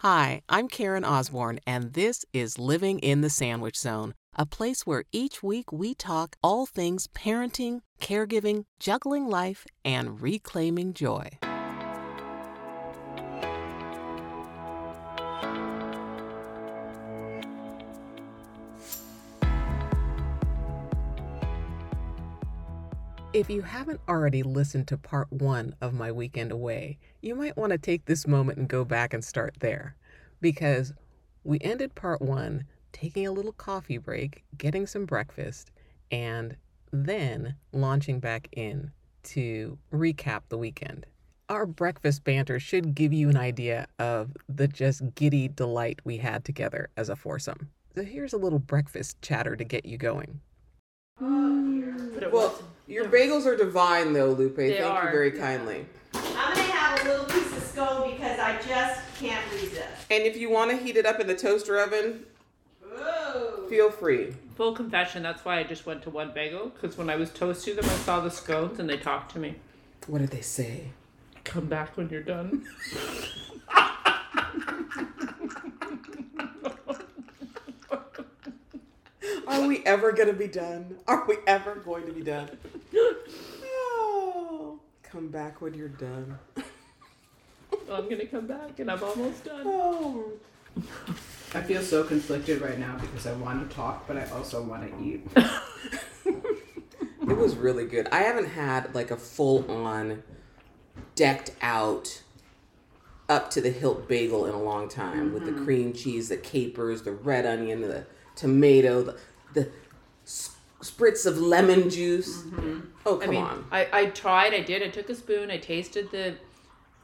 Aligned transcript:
Hi, 0.00 0.42
I'm 0.50 0.68
Karen 0.68 1.04
Osborne, 1.06 1.58
and 1.66 1.94
this 1.94 2.26
is 2.34 2.58
Living 2.58 2.98
in 2.98 3.22
the 3.22 3.30
Sandwich 3.30 3.78
Zone, 3.78 4.12
a 4.34 4.44
place 4.44 4.86
where 4.86 5.04
each 5.10 5.42
week 5.42 5.72
we 5.72 5.94
talk 5.94 6.36
all 6.42 6.66
things 6.66 7.06
parenting, 7.06 7.80
caregiving, 7.98 8.66
juggling 8.78 9.26
life, 9.26 9.66
and 9.86 10.20
reclaiming 10.20 10.92
joy. 10.92 11.38
If 23.36 23.50
you 23.50 23.60
haven't 23.60 24.00
already 24.08 24.42
listened 24.42 24.88
to 24.88 24.96
part 24.96 25.30
one 25.30 25.74
of 25.82 25.92
my 25.92 26.10
weekend 26.10 26.50
away, 26.50 26.96
you 27.20 27.34
might 27.34 27.54
want 27.54 27.72
to 27.72 27.76
take 27.76 28.06
this 28.06 28.26
moment 28.26 28.56
and 28.56 28.66
go 28.66 28.82
back 28.82 29.12
and 29.12 29.22
start 29.22 29.56
there. 29.60 29.94
Because 30.40 30.94
we 31.44 31.58
ended 31.60 31.94
part 31.94 32.22
one 32.22 32.64
taking 32.92 33.26
a 33.26 33.32
little 33.32 33.52
coffee 33.52 33.98
break, 33.98 34.42
getting 34.56 34.86
some 34.86 35.04
breakfast, 35.04 35.70
and 36.10 36.56
then 36.90 37.56
launching 37.72 38.20
back 38.20 38.48
in 38.52 38.90
to 39.24 39.76
recap 39.92 40.44
the 40.48 40.56
weekend. 40.56 41.04
Our 41.50 41.66
breakfast 41.66 42.24
banter 42.24 42.58
should 42.58 42.94
give 42.94 43.12
you 43.12 43.28
an 43.28 43.36
idea 43.36 43.86
of 43.98 44.34
the 44.48 44.66
just 44.66 45.14
giddy 45.14 45.48
delight 45.48 46.00
we 46.04 46.16
had 46.16 46.42
together 46.42 46.88
as 46.96 47.10
a 47.10 47.16
foursome. 47.16 47.68
So 47.94 48.02
here's 48.02 48.32
a 48.32 48.38
little 48.38 48.60
breakfast 48.60 49.20
chatter 49.20 49.56
to 49.56 49.64
get 49.64 49.84
you 49.84 49.98
going. 49.98 50.40
It 51.20 52.32
Well. 52.32 52.75
Your 52.86 53.06
bagels 53.06 53.46
are 53.46 53.56
divine, 53.56 54.12
though, 54.12 54.30
Lupe. 54.32 54.56
They 54.56 54.78
Thank 54.78 54.84
are. 54.84 55.04
you 55.06 55.10
very 55.10 55.32
kindly. 55.32 55.86
I'm 56.14 56.54
gonna 56.54 56.60
have 56.62 57.04
a 57.04 57.08
little 57.08 57.24
piece 57.26 57.56
of 57.56 57.62
scone 57.62 58.10
because 58.10 58.38
I 58.38 58.60
just 58.62 59.00
can't 59.18 59.44
resist. 59.52 60.06
And 60.10 60.24
if 60.24 60.36
you 60.36 60.50
want 60.50 60.70
to 60.70 60.76
heat 60.76 60.96
it 60.96 61.06
up 61.06 61.20
in 61.20 61.26
the 61.26 61.36
toaster 61.36 61.78
oven, 61.78 62.24
Whoa. 62.82 63.66
feel 63.68 63.90
free. 63.90 64.34
Full 64.56 64.72
confession, 64.72 65.22
that's 65.22 65.44
why 65.44 65.58
I 65.58 65.64
just 65.64 65.84
went 65.84 66.02
to 66.04 66.10
one 66.10 66.32
bagel. 66.32 66.68
Because 66.68 66.96
when 66.96 67.10
I 67.10 67.16
was 67.16 67.30
toasting 67.30 67.76
them, 67.76 67.84
I 67.84 67.96
saw 67.98 68.20
the 68.20 68.30
scones 68.30 68.78
and 68.78 68.88
they 68.88 68.96
talked 68.96 69.32
to 69.32 69.38
me. 69.38 69.56
What 70.06 70.20
did 70.20 70.30
they 70.30 70.40
say? 70.40 70.88
Come 71.44 71.66
back 71.66 71.96
when 71.96 72.08
you're 72.08 72.22
done. 72.22 72.64
Are 79.46 79.66
we 79.66 79.84
ever 79.84 80.12
going 80.12 80.28
to 80.28 80.34
be 80.34 80.48
done? 80.48 80.96
Are 81.06 81.24
we 81.26 81.36
ever 81.46 81.76
going 81.76 82.06
to 82.06 82.12
be 82.12 82.22
done? 82.22 82.50
Oh, 82.94 84.78
come 85.02 85.28
back 85.28 85.60
when 85.60 85.74
you're 85.74 85.88
done. 85.88 86.38
I'm 87.90 88.08
gonna 88.08 88.26
come 88.26 88.46
back 88.46 88.78
and 88.78 88.90
I'm 88.90 89.02
almost 89.02 89.44
done. 89.44 89.62
Oh. 89.64 90.32
I 91.54 91.62
feel 91.62 91.82
so 91.82 92.04
conflicted 92.04 92.60
right 92.60 92.78
now 92.78 92.98
because 93.00 93.26
I 93.26 93.32
want 93.34 93.68
to 93.68 93.74
talk, 93.74 94.06
but 94.06 94.16
I 94.16 94.28
also 94.30 94.62
want 94.62 94.90
to 94.90 95.04
eat. 95.04 95.26
It 97.28 97.36
was 97.36 97.56
really 97.56 97.86
good. 97.86 98.06
I 98.12 98.20
haven't 98.20 98.50
had 98.50 98.94
like 98.94 99.10
a 99.10 99.16
full 99.16 99.68
on 99.70 100.22
decked 101.16 101.50
out 101.60 102.22
up 103.28 103.50
to 103.50 103.60
the 103.60 103.70
hilt 103.70 104.06
bagel 104.06 104.46
in 104.46 104.54
a 104.54 104.62
long 104.62 104.88
time 104.88 105.32
with 105.32 105.44
the 105.44 105.50
mm-hmm. 105.50 105.64
cream 105.64 105.92
cheese, 105.92 106.28
the 106.28 106.36
capers, 106.36 107.02
the 107.02 107.10
red 107.10 107.44
onion, 107.44 107.80
the 107.80 108.06
tomato, 108.36 109.02
the, 109.02 109.18
the 109.54 109.70
s- 110.24 110.55
spritz 110.82 111.26
of 111.26 111.38
lemon 111.38 111.90
juice. 111.90 112.42
Mm-hmm. 112.42 112.80
Oh, 113.04 113.18
I 113.20 113.24
come 113.24 113.34
mean, 113.34 113.44
on. 113.44 113.66
I, 113.70 113.88
I 113.92 114.06
tried, 114.06 114.54
I 114.54 114.60
did, 114.60 114.82
I 114.82 114.88
took 114.88 115.08
a 115.10 115.14
spoon, 115.14 115.50
I 115.50 115.58
tasted 115.58 116.10
the 116.10 116.34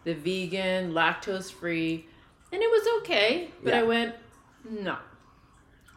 the 0.05 0.15
vegan, 0.15 0.93
lactose 0.93 1.53
free, 1.53 2.07
and 2.51 2.61
it 2.61 2.69
was 2.69 3.01
okay. 3.01 3.51
But 3.63 3.75
I 3.75 3.85
went, 3.85 4.17
no. 4.69 4.97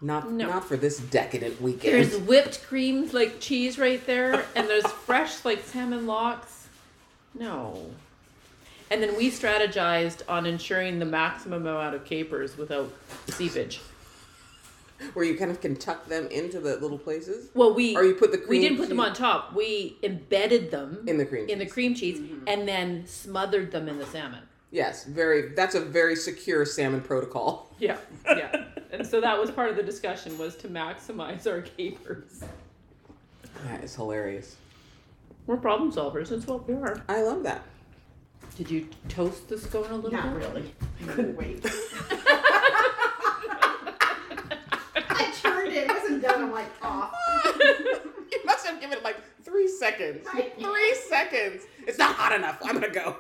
Not 0.01 0.31
no. 0.31 0.47
not 0.47 0.65
for 0.65 0.77
this 0.77 0.99
decadent 0.99 1.59
weekend. 1.61 1.93
There's 1.93 2.17
whipped 2.17 2.63
cream 2.67 3.09
like 3.11 3.39
cheese 3.39 3.79
right 3.79 4.05
there, 4.05 4.45
and 4.55 4.67
there's 4.67 4.85
fresh 5.05 5.43
like 5.43 5.63
salmon 5.63 6.05
lox. 6.05 6.67
No. 7.33 7.89
And 8.91 9.01
then 9.01 9.17
we 9.17 9.31
strategized 9.31 10.21
on 10.29 10.45
ensuring 10.45 10.99
the 10.99 11.05
maximum 11.05 11.65
amount 11.65 11.95
of 11.95 12.05
capers 12.05 12.55
without 12.57 12.93
seepage. 13.29 13.81
Where 15.13 15.25
you 15.25 15.37
kind 15.37 15.51
of 15.51 15.61
can 15.61 15.75
tuck 15.75 16.07
them 16.07 16.27
into 16.27 16.59
the 16.59 16.77
little 16.77 16.97
places. 16.97 17.49
Well, 17.53 17.73
we 17.73 17.95
Or 17.95 18.03
you 18.03 18.13
put 18.15 18.31
the 18.31 18.37
cream 18.37 18.49
we 18.49 18.59
didn't 18.61 18.77
put 18.77 18.89
them 18.89 18.99
on 18.99 19.13
top. 19.13 19.53
We 19.53 19.97
embedded 20.03 20.71
them 20.71 21.03
In 21.07 21.17
the 21.17 21.25
cream 21.25 21.47
in 21.49 21.59
the 21.59 21.65
cheese. 21.65 21.73
cream 21.73 21.95
cheese, 21.95 22.19
mm-hmm. 22.19 22.43
and 22.47 22.67
then 22.67 23.05
smothered 23.07 23.71
them 23.71 23.87
in 23.87 23.97
the 23.99 24.05
salmon. 24.07 24.41
Yes, 24.71 25.05
very. 25.05 25.49
That's 25.55 25.75
a 25.75 25.79
very 25.81 26.15
secure 26.15 26.65
salmon 26.65 27.01
protocol. 27.01 27.71
Yeah, 27.79 27.97
yeah. 28.25 28.65
and 28.91 29.05
so 29.05 29.19
that 29.19 29.37
was 29.37 29.51
part 29.51 29.69
of 29.69 29.75
the 29.75 29.83
discussion 29.83 30.37
was 30.37 30.55
to 30.57 30.69
maximize 30.69 31.45
our 31.45 31.61
capers. 31.61 32.41
That 33.65 33.83
is 33.83 33.93
hilarious. 33.95 34.55
We're 35.45 35.57
problem 35.57 35.91
solvers. 35.91 36.29
That's 36.29 36.47
what 36.47 36.65
we 36.67 36.73
are. 36.75 37.03
I 37.09 37.21
love 37.21 37.43
that. 37.43 37.63
Did 38.57 38.71
you 38.71 38.87
toast 39.09 39.49
the 39.49 39.57
scone 39.57 39.91
a 39.91 39.95
little 39.95 40.11
Not 40.11 40.39
bit? 40.39 40.47
really. 40.47 40.73
I 41.03 41.11
couldn't 41.11 41.35
wait. 41.41 41.65
I 44.95 45.33
turned 45.41 45.73
it. 45.73 45.89
It 45.89 45.93
wasn't 45.93 46.21
done. 46.21 46.43
I'm 46.43 46.51
like, 46.51 46.67
off. 46.81 47.13
you 48.31 48.39
must 48.45 48.65
have 48.65 48.79
given 48.79 48.97
it 48.97 49.03
like 49.03 49.17
three 49.43 49.67
seconds. 49.67 50.25
Three 50.59 50.95
seconds. 51.09 51.63
It's 51.85 51.97
not 51.97 52.15
hot 52.15 52.31
enough. 52.33 52.59
I'm 52.63 52.75
gonna 52.75 52.89
go. 52.89 53.17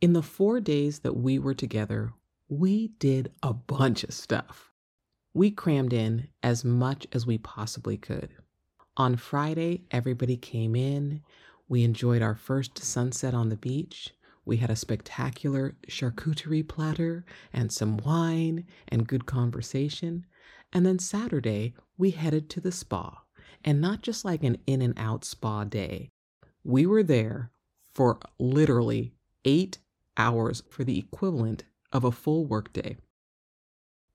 In 0.00 0.12
the 0.12 0.22
four 0.22 0.60
days 0.60 1.00
that 1.00 1.16
we 1.16 1.40
were 1.40 1.54
together, 1.54 2.12
we 2.48 2.92
did 3.00 3.32
a 3.42 3.52
bunch 3.52 4.04
of 4.04 4.14
stuff. 4.14 4.70
We 5.34 5.50
crammed 5.50 5.92
in 5.92 6.28
as 6.40 6.64
much 6.64 7.08
as 7.12 7.26
we 7.26 7.38
possibly 7.38 7.96
could. 7.96 8.30
On 8.96 9.16
Friday, 9.16 9.82
everybody 9.90 10.36
came 10.36 10.76
in. 10.76 11.22
We 11.68 11.82
enjoyed 11.82 12.22
our 12.22 12.36
first 12.36 12.78
sunset 12.78 13.34
on 13.34 13.48
the 13.48 13.56
beach. 13.56 14.14
We 14.44 14.58
had 14.58 14.70
a 14.70 14.76
spectacular 14.76 15.74
charcuterie 15.88 16.68
platter 16.68 17.24
and 17.52 17.72
some 17.72 17.96
wine 17.96 18.66
and 18.86 19.08
good 19.08 19.26
conversation. 19.26 20.26
And 20.72 20.86
then 20.86 21.00
Saturday, 21.00 21.74
we 21.96 22.12
headed 22.12 22.48
to 22.50 22.60
the 22.60 22.70
spa. 22.70 23.22
And 23.64 23.80
not 23.80 24.02
just 24.02 24.24
like 24.24 24.44
an 24.44 24.58
in 24.64 24.80
and 24.80 24.94
out 24.96 25.24
spa 25.24 25.64
day. 25.64 26.10
We 26.62 26.86
were 26.86 27.02
there 27.02 27.50
for 27.92 28.20
literally 28.38 29.12
eight 29.44 29.78
hours 30.18 30.62
for 30.68 30.84
the 30.84 30.98
equivalent 30.98 31.64
of 31.92 32.04
a 32.04 32.12
full 32.12 32.44
workday. 32.44 32.96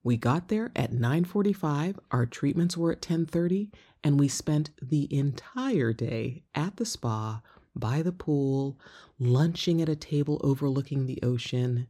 We 0.03 0.17
got 0.17 0.49
there 0.49 0.71
at 0.75 0.91
9:45, 0.91 1.97
our 2.11 2.25
treatments 2.25 2.75
were 2.75 2.91
at 2.91 3.01
10:30, 3.01 3.71
and 4.03 4.19
we 4.19 4.27
spent 4.27 4.71
the 4.81 5.11
entire 5.15 5.93
day 5.93 6.43
at 6.53 6.75
the 6.75 6.85
spa, 6.85 7.41
by 7.75 8.01
the 8.01 8.11
pool, 8.11 8.77
lunching 9.17 9.81
at 9.81 9.89
a 9.89 9.95
table 9.95 10.39
overlooking 10.43 11.05
the 11.05 11.19
ocean 11.23 11.87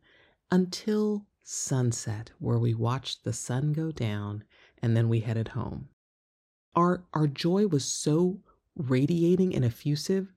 until 0.51 1.25
sunset 1.41 2.31
where 2.39 2.59
we 2.59 2.73
watched 2.73 3.23
the 3.23 3.33
sun 3.33 3.73
go 3.73 3.91
down 3.91 4.43
and 4.81 4.95
then 4.95 5.09
we 5.09 5.19
headed 5.19 5.49
home. 5.49 5.89
Our 6.75 7.03
our 7.13 7.27
joy 7.27 7.67
was 7.67 7.83
so 7.85 8.41
radiating 8.75 9.55
and 9.55 9.65
effusive 9.65 10.31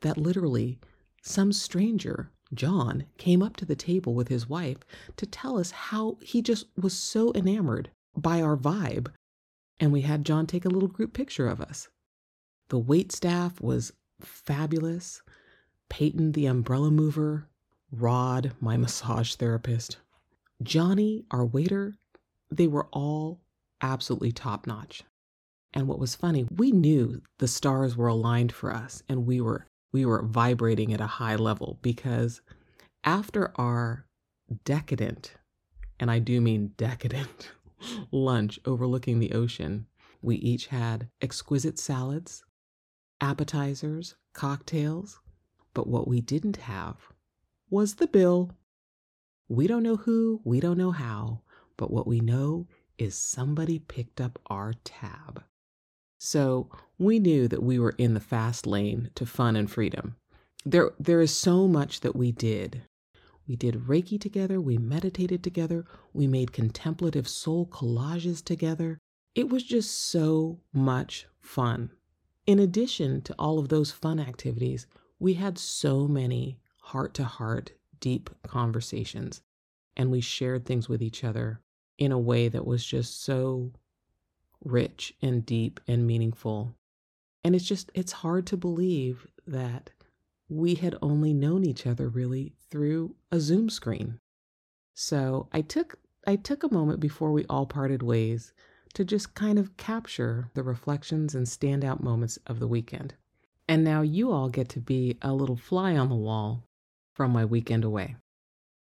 that 0.00 0.16
literally 0.16 0.78
some 1.22 1.52
stranger, 1.52 2.32
John, 2.54 3.04
came 3.18 3.42
up 3.42 3.56
to 3.56 3.64
the 3.64 3.76
table 3.76 4.14
with 4.14 4.28
his 4.28 4.48
wife 4.48 4.78
to 5.16 5.26
tell 5.26 5.58
us 5.58 5.70
how 5.70 6.18
he 6.22 6.40
just 6.40 6.66
was 6.76 6.94
so 6.94 7.32
enamored 7.34 7.90
by 8.16 8.40
our 8.40 8.56
vibe. 8.56 9.12
And 9.78 9.92
we 9.92 10.00
had 10.00 10.24
John 10.24 10.46
take 10.46 10.64
a 10.64 10.70
little 10.70 10.88
group 10.88 11.12
picture 11.12 11.46
of 11.46 11.60
us. 11.60 11.88
The 12.68 12.78
wait 12.78 13.12
staff 13.12 13.60
was 13.60 13.92
fabulous. 14.20 15.22
Peyton, 15.88 16.32
the 16.32 16.46
umbrella 16.46 16.90
mover, 16.90 17.48
Rod, 17.90 18.52
my 18.60 18.76
massage 18.76 19.34
therapist, 19.34 19.98
Johnny, 20.62 21.24
our 21.30 21.46
waiter, 21.46 21.96
they 22.50 22.66
were 22.66 22.88
all 22.92 23.40
absolutely 23.80 24.32
top 24.32 24.66
notch. 24.66 25.04
And 25.72 25.86
what 25.86 25.98
was 25.98 26.14
funny, 26.14 26.46
we 26.50 26.72
knew 26.72 27.22
the 27.38 27.48
stars 27.48 27.96
were 27.96 28.08
aligned 28.08 28.52
for 28.52 28.74
us 28.74 29.02
and 29.08 29.26
we 29.26 29.40
were 29.40 29.66
we 29.92 30.04
were 30.04 30.22
vibrating 30.22 30.92
at 30.92 31.00
a 31.00 31.06
high 31.06 31.36
level 31.36 31.78
because 31.82 32.40
after 33.04 33.52
our 33.56 34.06
decadent, 34.64 35.34
and 35.98 36.10
I 36.10 36.18
do 36.18 36.40
mean 36.40 36.72
decadent, 36.76 37.50
lunch 38.10 38.58
overlooking 38.64 39.18
the 39.18 39.32
ocean, 39.32 39.86
we 40.20 40.36
each 40.36 40.66
had 40.66 41.08
exquisite 41.20 41.78
salads, 41.78 42.44
appetizers, 43.20 44.16
cocktails, 44.34 45.20
but 45.74 45.86
what 45.86 46.08
we 46.08 46.20
didn't 46.20 46.56
have 46.56 46.96
was 47.70 47.96
the 47.96 48.06
bill. 48.06 48.50
We 49.48 49.66
don't 49.66 49.82
know 49.82 49.96
who, 49.96 50.40
we 50.44 50.60
don't 50.60 50.78
know 50.78 50.90
how, 50.90 51.42
but 51.76 51.90
what 51.90 52.06
we 52.06 52.20
know 52.20 52.66
is 52.98 53.14
somebody 53.14 53.78
picked 53.78 54.20
up 54.20 54.38
our 54.48 54.74
tab. 54.84 55.44
So 56.18 56.68
we 56.98 57.18
knew 57.20 57.48
that 57.48 57.62
we 57.62 57.78
were 57.78 57.94
in 57.96 58.14
the 58.14 58.20
fast 58.20 58.66
lane 58.66 59.10
to 59.14 59.24
fun 59.24 59.56
and 59.56 59.70
freedom. 59.70 60.16
There, 60.64 60.90
there 60.98 61.20
is 61.20 61.34
so 61.34 61.68
much 61.68 62.00
that 62.00 62.16
we 62.16 62.32
did. 62.32 62.82
We 63.46 63.56
did 63.56 63.86
Reiki 63.86 64.20
together. 64.20 64.60
We 64.60 64.76
meditated 64.76 65.42
together. 65.42 65.86
We 66.12 66.26
made 66.26 66.52
contemplative 66.52 67.28
soul 67.28 67.66
collages 67.66 68.44
together. 68.44 68.98
It 69.34 69.48
was 69.48 69.62
just 69.62 69.96
so 69.96 70.58
much 70.72 71.26
fun. 71.40 71.90
In 72.46 72.58
addition 72.58 73.22
to 73.22 73.34
all 73.38 73.58
of 73.58 73.68
those 73.68 73.92
fun 73.92 74.18
activities, 74.18 74.86
we 75.18 75.34
had 75.34 75.58
so 75.58 76.08
many 76.08 76.58
heart 76.80 77.14
to 77.14 77.24
heart, 77.24 77.72
deep 78.00 78.30
conversations, 78.46 79.42
and 79.96 80.10
we 80.10 80.20
shared 80.20 80.66
things 80.66 80.88
with 80.88 81.02
each 81.02 81.24
other 81.24 81.60
in 81.98 82.12
a 82.12 82.18
way 82.18 82.48
that 82.48 82.66
was 82.66 82.84
just 82.84 83.22
so 83.22 83.72
rich 84.64 85.14
and 85.22 85.44
deep 85.44 85.80
and 85.86 86.06
meaningful. 86.06 86.74
And 87.44 87.54
it's 87.54 87.64
just, 87.64 87.90
it's 87.94 88.12
hard 88.12 88.46
to 88.48 88.56
believe 88.56 89.26
that 89.46 89.90
we 90.48 90.74
had 90.74 90.96
only 91.02 91.32
known 91.32 91.64
each 91.64 91.86
other 91.86 92.08
really 92.08 92.54
through 92.70 93.14
a 93.30 93.40
Zoom 93.40 93.70
screen. 93.70 94.18
So 94.94 95.48
I 95.52 95.60
took 95.60 95.98
I 96.26 96.36
took 96.36 96.62
a 96.62 96.74
moment 96.74 97.00
before 97.00 97.32
we 97.32 97.46
all 97.48 97.64
parted 97.64 98.02
ways 98.02 98.52
to 98.94 99.04
just 99.04 99.34
kind 99.34 99.58
of 99.58 99.76
capture 99.76 100.50
the 100.54 100.62
reflections 100.62 101.34
and 101.34 101.46
standout 101.46 102.02
moments 102.02 102.38
of 102.46 102.58
the 102.58 102.68
weekend. 102.68 103.14
And 103.66 103.84
now 103.84 104.02
you 104.02 104.32
all 104.32 104.48
get 104.48 104.68
to 104.70 104.80
be 104.80 105.16
a 105.22 105.32
little 105.32 105.56
fly 105.56 105.96
on 105.96 106.08
the 106.08 106.14
wall 106.14 106.64
from 107.14 107.30
my 107.30 107.44
weekend 107.44 107.84
away. 107.84 108.16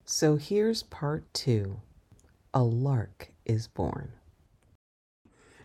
So 0.06 0.36
here's 0.36 0.84
part 0.84 1.34
two 1.34 1.82
A 2.54 2.64
Lark 2.64 3.32
is 3.46 3.68
Born. 3.68 4.14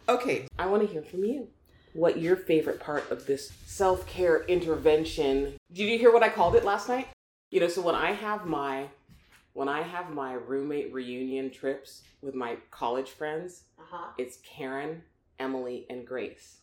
Okay, 0.08 0.46
I 0.58 0.66
want 0.66 0.82
to 0.82 0.88
hear 0.88 1.02
from 1.02 1.24
you. 1.24 1.48
What 1.92 2.18
your 2.18 2.36
favorite 2.36 2.80
part 2.80 3.10
of 3.10 3.26
this 3.26 3.52
self 3.66 4.06
care 4.06 4.44
intervention? 4.44 5.56
Did 5.72 5.88
you 5.90 5.98
hear 5.98 6.12
what 6.12 6.22
I 6.22 6.28
called 6.28 6.54
it 6.54 6.64
last 6.64 6.88
night? 6.88 7.08
You 7.50 7.60
know, 7.60 7.68
so 7.68 7.82
when 7.82 7.94
I 7.94 8.12
have 8.12 8.46
my 8.46 8.88
when 9.52 9.68
I 9.68 9.82
have 9.82 10.10
my 10.10 10.34
roommate 10.34 10.92
reunion 10.92 11.50
trips 11.50 12.02
with 12.22 12.34
my 12.34 12.56
college 12.70 13.10
friends, 13.10 13.64
Uh-huh. 13.78 14.12
it's 14.16 14.38
Karen, 14.38 15.02
Emily, 15.38 15.86
and 15.90 16.06
Grace. 16.06 16.58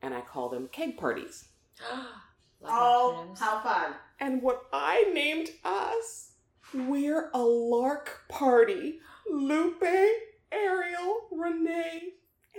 And 0.00 0.14
I 0.14 0.20
call 0.22 0.48
them 0.48 0.68
keg 0.68 0.96
parties. 0.96 1.48
Oh, 2.64 3.34
how 3.40 3.58
fun. 3.60 3.94
And 4.20 4.40
what 4.40 4.66
I 4.72 5.10
named 5.12 5.48
us, 5.64 6.34
we're 6.72 7.28
a 7.34 7.40
lark 7.42 8.22
party. 8.28 9.00
Lupe, 9.28 9.82
Ariel, 10.52 11.26
Renee, 11.32 12.10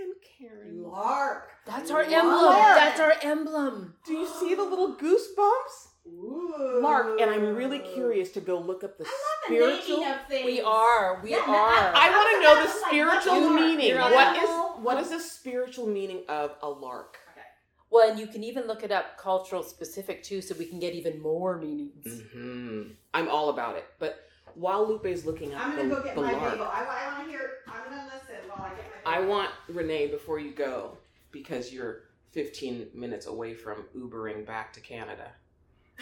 and 0.04 0.14
Karen. 0.50 0.84
Lark. 0.84 1.50
That's 1.66 1.90
our 1.92 2.04
Lark. 2.04 2.12
emblem. 2.14 2.54
That's 2.54 3.00
our 3.00 3.14
emblem. 3.22 3.96
Do 4.06 4.14
you 4.14 4.28
see 4.28 4.54
the 4.56 4.64
little 4.64 4.96
goosebumps? 4.96 5.88
Ooh. 6.08 6.80
Lark, 6.82 7.22
and 7.22 7.30
I'm 7.32 7.56
really 7.56 7.80
curious 7.80 8.30
to 8.32 8.42
go 8.42 8.60
look 8.60 8.84
up 8.84 8.98
the 8.98 9.06
I 9.06 9.08
love 9.08 9.50
the 9.50 9.56
spiritual. 9.56 9.98
naming 10.02 10.14
of 10.14 10.28
things. 10.28 10.46
We 10.46 10.62
are. 10.62 11.22
We 11.24 11.32
Yeah, 11.32 11.38
are. 11.38 11.92
I 11.96 12.10
want 12.10 12.36
to 12.36 12.44
know 12.44 12.62
the 12.62 12.88
spiritual 12.88 13.34
is 13.36 13.46
a 13.46 13.50
lark? 13.50 13.62
meaning. 13.62 13.88
You're 13.88 14.02
on 14.02 14.12
What 14.12 14.38
a- 14.38 14.42
is 14.42 14.84
what 14.84 15.00
is 15.00 15.10
the 15.12 15.20
spiritual 15.20 15.88
meaning 15.88 16.24
of 16.28 16.56
a 16.62 16.70
lark? 16.70 17.18
Okay. 17.32 17.42
Well, 17.90 18.10
and 18.10 18.20
you 18.20 18.28
can 18.28 18.44
even 18.44 18.68
look 18.68 18.84
it 18.84 18.92
up 18.92 19.18
cultural 19.18 19.64
specific 19.64 20.24
too, 20.24 20.42
so 20.42 20.56
we 20.60 20.66
can 20.66 20.80
get 20.80 20.94
even 20.94 21.22
more 21.22 21.58
meanings. 21.58 22.22
hmm 22.34 22.82
I'm 23.14 23.30
all 23.30 23.48
about 23.50 23.78
it. 23.78 23.86
But 24.00 24.28
while 24.56 24.86
Lupe 24.86 25.06
is 25.06 25.26
looking 25.26 25.54
up 25.54 25.66
I'm 25.66 25.78
gonna 25.78 25.88
go 25.90 26.04
get 26.04 26.18
my 26.18 26.34
lark, 26.34 26.52
bagel. 26.52 26.66
I, 26.66 26.84
I 26.84 27.14
want 27.18 27.26
to 27.28 27.32
hear. 27.32 27.50
I'm 27.66 27.84
gonna 27.90 28.06
listen 28.14 28.36
while 28.50 28.66
I 28.70 28.76
get 28.76 28.86
my. 28.92 28.93
I 29.06 29.20
want 29.22 29.52
Renee 29.68 30.08
before 30.08 30.40
you 30.40 30.52
go 30.52 30.98
because 31.32 31.74
you're 31.74 32.04
15 32.32 32.90
minutes 32.94 33.28
away 33.28 33.54
from 33.54 33.86
Ubering 33.96 34.46
back 34.46 34.74
to 34.74 34.80
Canada. 34.80 35.32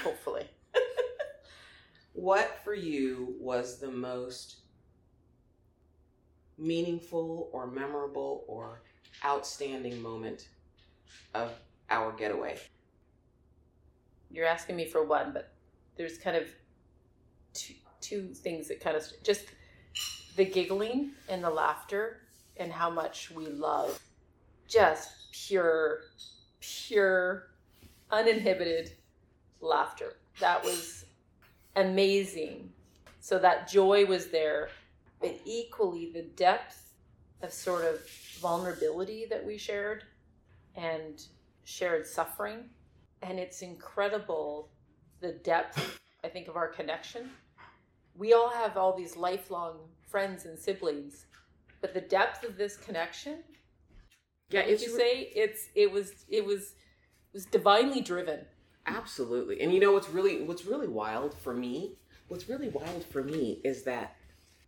Hopefully. 0.04 0.46
What 2.14 2.60
for 2.64 2.74
you 2.74 3.36
was 3.40 3.80
the 3.80 3.90
most 3.90 4.58
meaningful 6.58 7.50
or 7.54 7.68
memorable 7.68 8.44
or 8.48 8.82
outstanding 9.24 10.02
moment 10.02 10.50
of 11.34 11.54
our 11.90 12.12
getaway? 12.12 12.58
You're 14.30 14.46
asking 14.46 14.76
me 14.76 14.86
for 14.86 15.06
one, 15.06 15.32
but 15.32 15.54
there's 15.96 16.18
kind 16.18 16.36
of 16.36 16.44
two, 17.54 17.76
two 18.02 18.34
things 18.34 18.68
that 18.68 18.82
kind 18.82 18.98
of 18.98 19.06
just 19.24 19.46
the 20.36 20.46
giggling 20.46 21.12
and 21.30 21.44
the 21.44 21.50
laughter 21.50 22.21
and 22.62 22.72
how 22.72 22.90
much 22.90 23.32
we 23.32 23.48
love 23.48 24.00
just 24.68 25.32
pure, 25.32 26.02
pure, 26.60 27.48
uninhibited 28.12 28.94
laughter. 29.60 30.18
That 30.40 30.64
was 30.64 31.06
amazing. 31.76 32.72
So 33.20 33.40
that 33.40 33.68
joy 33.68 34.06
was 34.06 34.28
there, 34.28 34.70
but 35.20 35.38
equally 35.44 36.12
the 36.14 36.22
depth 36.22 36.94
of 37.42 37.52
sort 37.52 37.84
of 37.84 38.00
vulnerability 38.40 39.26
that 39.30 39.46
we 39.46 39.58
shared 39.58 40.04
and 40.76 41.22
shared 41.64 42.06
suffering. 42.08 42.70
And 43.24 43.40
it's 43.40 43.62
incredible 43.62 44.70
the 45.20 45.34
depth, 45.34 46.00
I 46.24 46.28
think, 46.28 46.48
of 46.48 46.56
our 46.56 46.68
connection. 46.68 47.30
We 48.16 48.34
all 48.34 48.50
have 48.50 48.78
all 48.78 48.96
these 48.96 49.18
lifelong 49.18 49.80
friends 50.08 50.46
and 50.46 50.58
siblings, 50.58 51.26
but 51.82 51.94
the 51.94 52.02
depth 52.02 52.44
of 52.44 52.58
this 52.58 52.78
connection, 52.78 53.40
Yeah, 54.50 54.62
if 54.62 54.82
you 54.82 54.90
say 54.90 55.32
it's 55.36 55.70
it 55.76 55.92
was 55.92 56.26
it 56.30 56.46
was 56.46 56.74
it 57.34 57.34
was 57.34 57.46
divinely 57.46 58.02
driven. 58.02 58.42
Absolutely. 58.86 59.62
And 59.62 59.74
you 59.74 59.80
know 59.80 59.92
what's 59.92 60.10
really 60.10 60.42
what's 60.44 60.66
really 60.66 60.88
wild 60.88 61.34
for 61.34 61.54
me? 61.54 61.98
What's 62.28 62.48
really 62.48 62.70
wild 62.70 63.04
for 63.06 63.24
me 63.24 63.62
is 63.64 63.84
that 63.84 64.16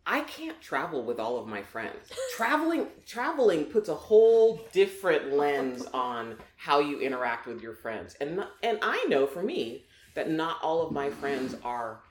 I 0.06 0.22
can't 0.22 0.60
travel 0.62 1.04
with 1.06 1.20
all 1.20 1.38
of 1.38 1.48
my 1.48 1.62
friends. 1.62 2.12
traveling 2.36 2.88
traveling 3.06 3.66
puts 3.66 3.90
a 3.90 3.96
whole 3.96 4.62
different 4.74 5.34
lens 5.34 5.86
on 5.94 6.38
how 6.58 6.80
you 6.80 7.00
interact 7.00 7.48
with 7.48 7.62
your 7.62 7.74
friends. 7.74 8.16
And 8.20 8.36
not- 8.38 8.52
and 8.62 8.80
I 8.82 9.06
know 9.08 9.26
for 9.28 9.44
me 9.44 9.86
that 10.16 10.30
not 10.30 10.58
all 10.62 10.86
of 10.86 10.92
my 10.92 11.10
friends 11.10 11.56
are 11.64 12.02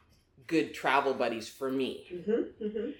good 0.46 0.74
travel 0.74 1.14
buddies 1.14 1.48
for 1.48 1.70
me. 1.70 2.06
Mm-hmm, 2.12 2.64
mm-hmm. 2.64 2.90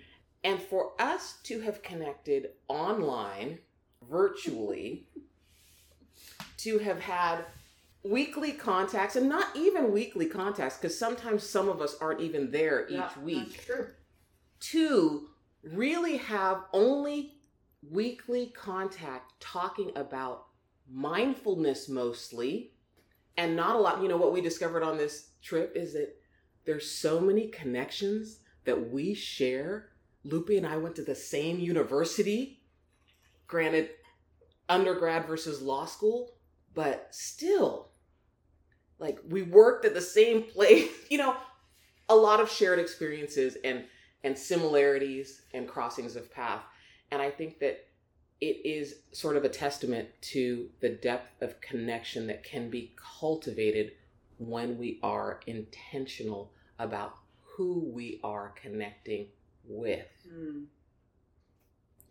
And 0.44 0.60
for 0.60 0.92
us 0.98 1.38
to 1.44 1.60
have 1.60 1.82
connected 1.82 2.50
online, 2.68 3.58
virtually, 4.08 5.06
to 6.58 6.78
have 6.78 7.00
had 7.00 7.44
weekly 8.04 8.52
contacts, 8.52 9.14
and 9.14 9.28
not 9.28 9.56
even 9.56 9.92
weekly 9.92 10.26
contacts, 10.26 10.76
because 10.76 10.98
sometimes 10.98 11.48
some 11.48 11.68
of 11.68 11.80
us 11.80 11.96
aren't 12.00 12.20
even 12.20 12.50
there 12.50 12.86
each 12.88 12.96
Yeah, 12.96 13.18
week, 13.22 13.70
to 14.60 15.28
really 15.62 16.16
have 16.16 16.64
only 16.72 17.34
weekly 17.88 18.46
contact 18.46 19.40
talking 19.40 19.92
about 19.94 20.46
mindfulness 20.90 21.88
mostly, 21.88 22.72
and 23.36 23.54
not 23.54 23.76
a 23.76 23.78
lot. 23.78 24.02
You 24.02 24.08
know, 24.08 24.16
what 24.16 24.32
we 24.32 24.40
discovered 24.40 24.82
on 24.82 24.98
this 24.98 25.30
trip 25.40 25.76
is 25.76 25.92
that 25.92 26.16
there's 26.64 26.90
so 26.90 27.20
many 27.20 27.46
connections 27.48 28.40
that 28.64 28.90
we 28.90 29.14
share. 29.14 29.91
Lupe 30.24 30.50
and 30.50 30.66
I 30.66 30.76
went 30.76 30.96
to 30.96 31.02
the 31.02 31.14
same 31.14 31.58
university. 31.58 32.60
Granted, 33.46 33.90
undergrad 34.68 35.26
versus 35.26 35.60
law 35.60 35.84
school, 35.84 36.34
but 36.74 37.08
still, 37.10 37.88
like 38.98 39.18
we 39.28 39.42
worked 39.42 39.84
at 39.84 39.94
the 39.94 40.00
same 40.00 40.42
place. 40.42 40.88
You 41.10 41.18
know, 41.18 41.36
a 42.08 42.16
lot 42.16 42.40
of 42.40 42.50
shared 42.50 42.78
experiences 42.78 43.58
and 43.64 43.84
and 44.24 44.38
similarities 44.38 45.42
and 45.52 45.68
crossings 45.68 46.16
of 46.16 46.32
path. 46.32 46.62
And 47.10 47.20
I 47.20 47.28
think 47.28 47.58
that 47.58 47.86
it 48.40 48.64
is 48.64 49.00
sort 49.12 49.36
of 49.36 49.44
a 49.44 49.48
testament 49.48 50.08
to 50.20 50.68
the 50.80 50.88
depth 50.88 51.42
of 51.42 51.60
connection 51.60 52.26
that 52.28 52.42
can 52.42 52.70
be 52.70 52.94
cultivated 53.20 53.92
when 54.38 54.78
we 54.78 54.98
are 55.02 55.40
intentional 55.46 56.52
about 56.78 57.14
who 57.42 57.90
we 57.92 58.20
are 58.24 58.54
connecting 58.60 59.26
with. 59.66 60.06
Mm. 60.32 60.66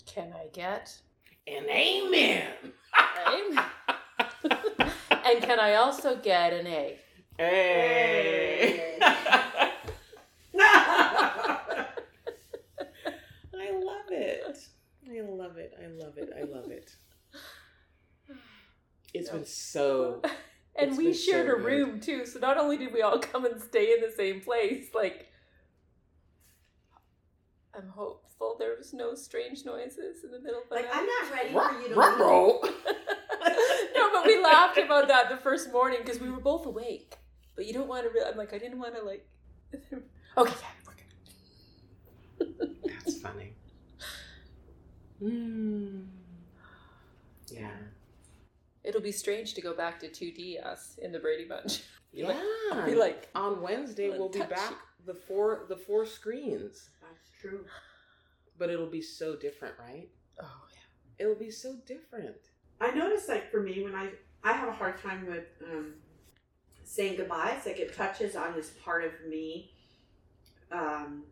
Can 0.06 0.34
I 0.34 0.48
get? 0.54 0.94
an 1.48 1.68
amen. 1.70 2.48
Amen. 3.28 3.64
and 5.26 5.42
can 5.42 5.60
I 5.60 5.76
also 5.76 6.16
get 6.18 6.54
an 6.54 6.68
A? 6.68 6.98
Hey. 7.38 8.98
I 9.02 9.72
love 13.74 14.12
it. 14.12 14.58
I 15.10 15.22
love 15.22 15.58
it. 15.58 15.74
I 15.82 15.88
love 15.88 16.18
it. 16.18 16.30
I 16.38 16.44
love 16.44 16.70
it. 16.72 16.92
It's 19.14 19.30
been 19.30 19.46
so 19.46 20.22
And 20.76 20.98
we 20.98 21.14
shared 21.14 21.48
so 21.48 21.54
a 21.54 21.56
good. 21.58 21.66
room 21.66 22.00
too, 22.00 22.26
so 22.26 22.40
not 22.40 22.58
only 22.58 22.78
did 22.78 22.94
we 22.94 23.02
all 23.02 23.20
come 23.20 23.46
and 23.46 23.62
stay 23.62 23.94
in 23.94 24.02
the 24.02 24.12
same 24.16 24.42
place, 24.42 24.88
like 24.94 25.28
I'm 27.76 27.88
hopeful 27.90 28.56
there 28.60 28.76
was 28.78 28.94
no 28.94 29.16
strange 29.16 29.66
noises 29.66 30.24
in 30.24 30.32
the 30.32 30.40
middle 30.40 30.62
of 30.62 30.70
the 30.70 30.76
Like 30.76 30.86
night. 30.86 30.94
I'm 30.94 31.06
not 31.06 31.32
ready 31.32 31.54
for 31.54 31.82
you 31.82 31.94
to. 31.96 32.00
leave. 32.00 32.76
No, 33.96 34.10
but 34.14 34.26
we 34.26 34.42
laughed 34.42 34.78
about 34.78 35.08
that 35.08 35.30
the 35.30 35.38
first 35.38 35.72
morning 35.72 36.00
because 36.04 36.20
we 36.22 36.30
were 36.30 36.40
both 36.40 36.66
awake. 36.66 37.18
But 37.56 37.66
you 37.66 37.74
don't 37.74 37.88
want 37.88 38.04
to. 38.04 38.10
Re- 38.10 38.24
I'm 38.30 38.38
like, 38.38 38.54
I 38.54 38.58
didn't 38.58 38.80
want 38.80 38.96
to 38.96 39.02
like. 39.04 39.28
okay, 40.38 40.54
yeah, 40.62 40.68
we're 40.88 42.46
good. 42.48 42.76
That's 43.06 43.20
funny. 43.20 43.54
Mm. 45.22 46.06
Yeah. 47.52 47.70
It'll 48.84 49.02
be 49.02 49.12
strange 49.12 49.54
to 49.56 49.62
go 49.62 49.74
back 49.76 50.00
to 50.00 50.08
2D 50.08 50.64
us 50.66 50.98
in 51.02 51.12
the 51.12 51.20
Brady 51.20 51.46
Bunch. 51.46 51.84
Be 52.14 52.20
Yeah. 52.22 52.28
like- 52.30 52.38
I'll 52.74 52.86
be 52.86 52.96
like, 52.96 53.30
on 53.36 53.62
Wednesday 53.62 54.10
we'll 54.10 54.30
be 54.30 54.40
back 54.40 54.72
you. 54.72 54.78
the 55.06 55.14
four 55.14 55.66
the 55.70 55.76
four 55.78 56.06
screens. 56.06 56.90
That's 57.42 57.54
true. 57.54 57.66
But 58.58 58.70
it'll 58.70 58.90
be 58.90 59.02
so 59.02 59.36
different, 59.36 59.76
right? 59.80 60.10
oh 60.40 60.62
yeah. 60.74 61.26
It'll 61.26 61.40
be 61.40 61.52
so 61.52 61.76
different. 61.86 62.36
I 62.80 62.92
notice, 62.92 63.28
like 63.28 63.52
for 63.52 63.62
me, 63.62 63.84
when 63.84 63.96
I 63.96 64.10
I 64.44 64.54
have 64.54 64.70
a 64.70 64.74
hard 64.74 65.02
time 65.02 65.28
with 65.28 65.46
um, 65.64 65.94
saying 66.84 67.16
goodbyes. 67.16 67.66
Like 67.66 67.80
it 67.80 67.96
touches 67.96 68.36
on 68.36 68.54
this 68.56 68.72
part 68.84 69.04
of 69.06 69.12
me. 69.28 69.72
Um, 70.72 71.24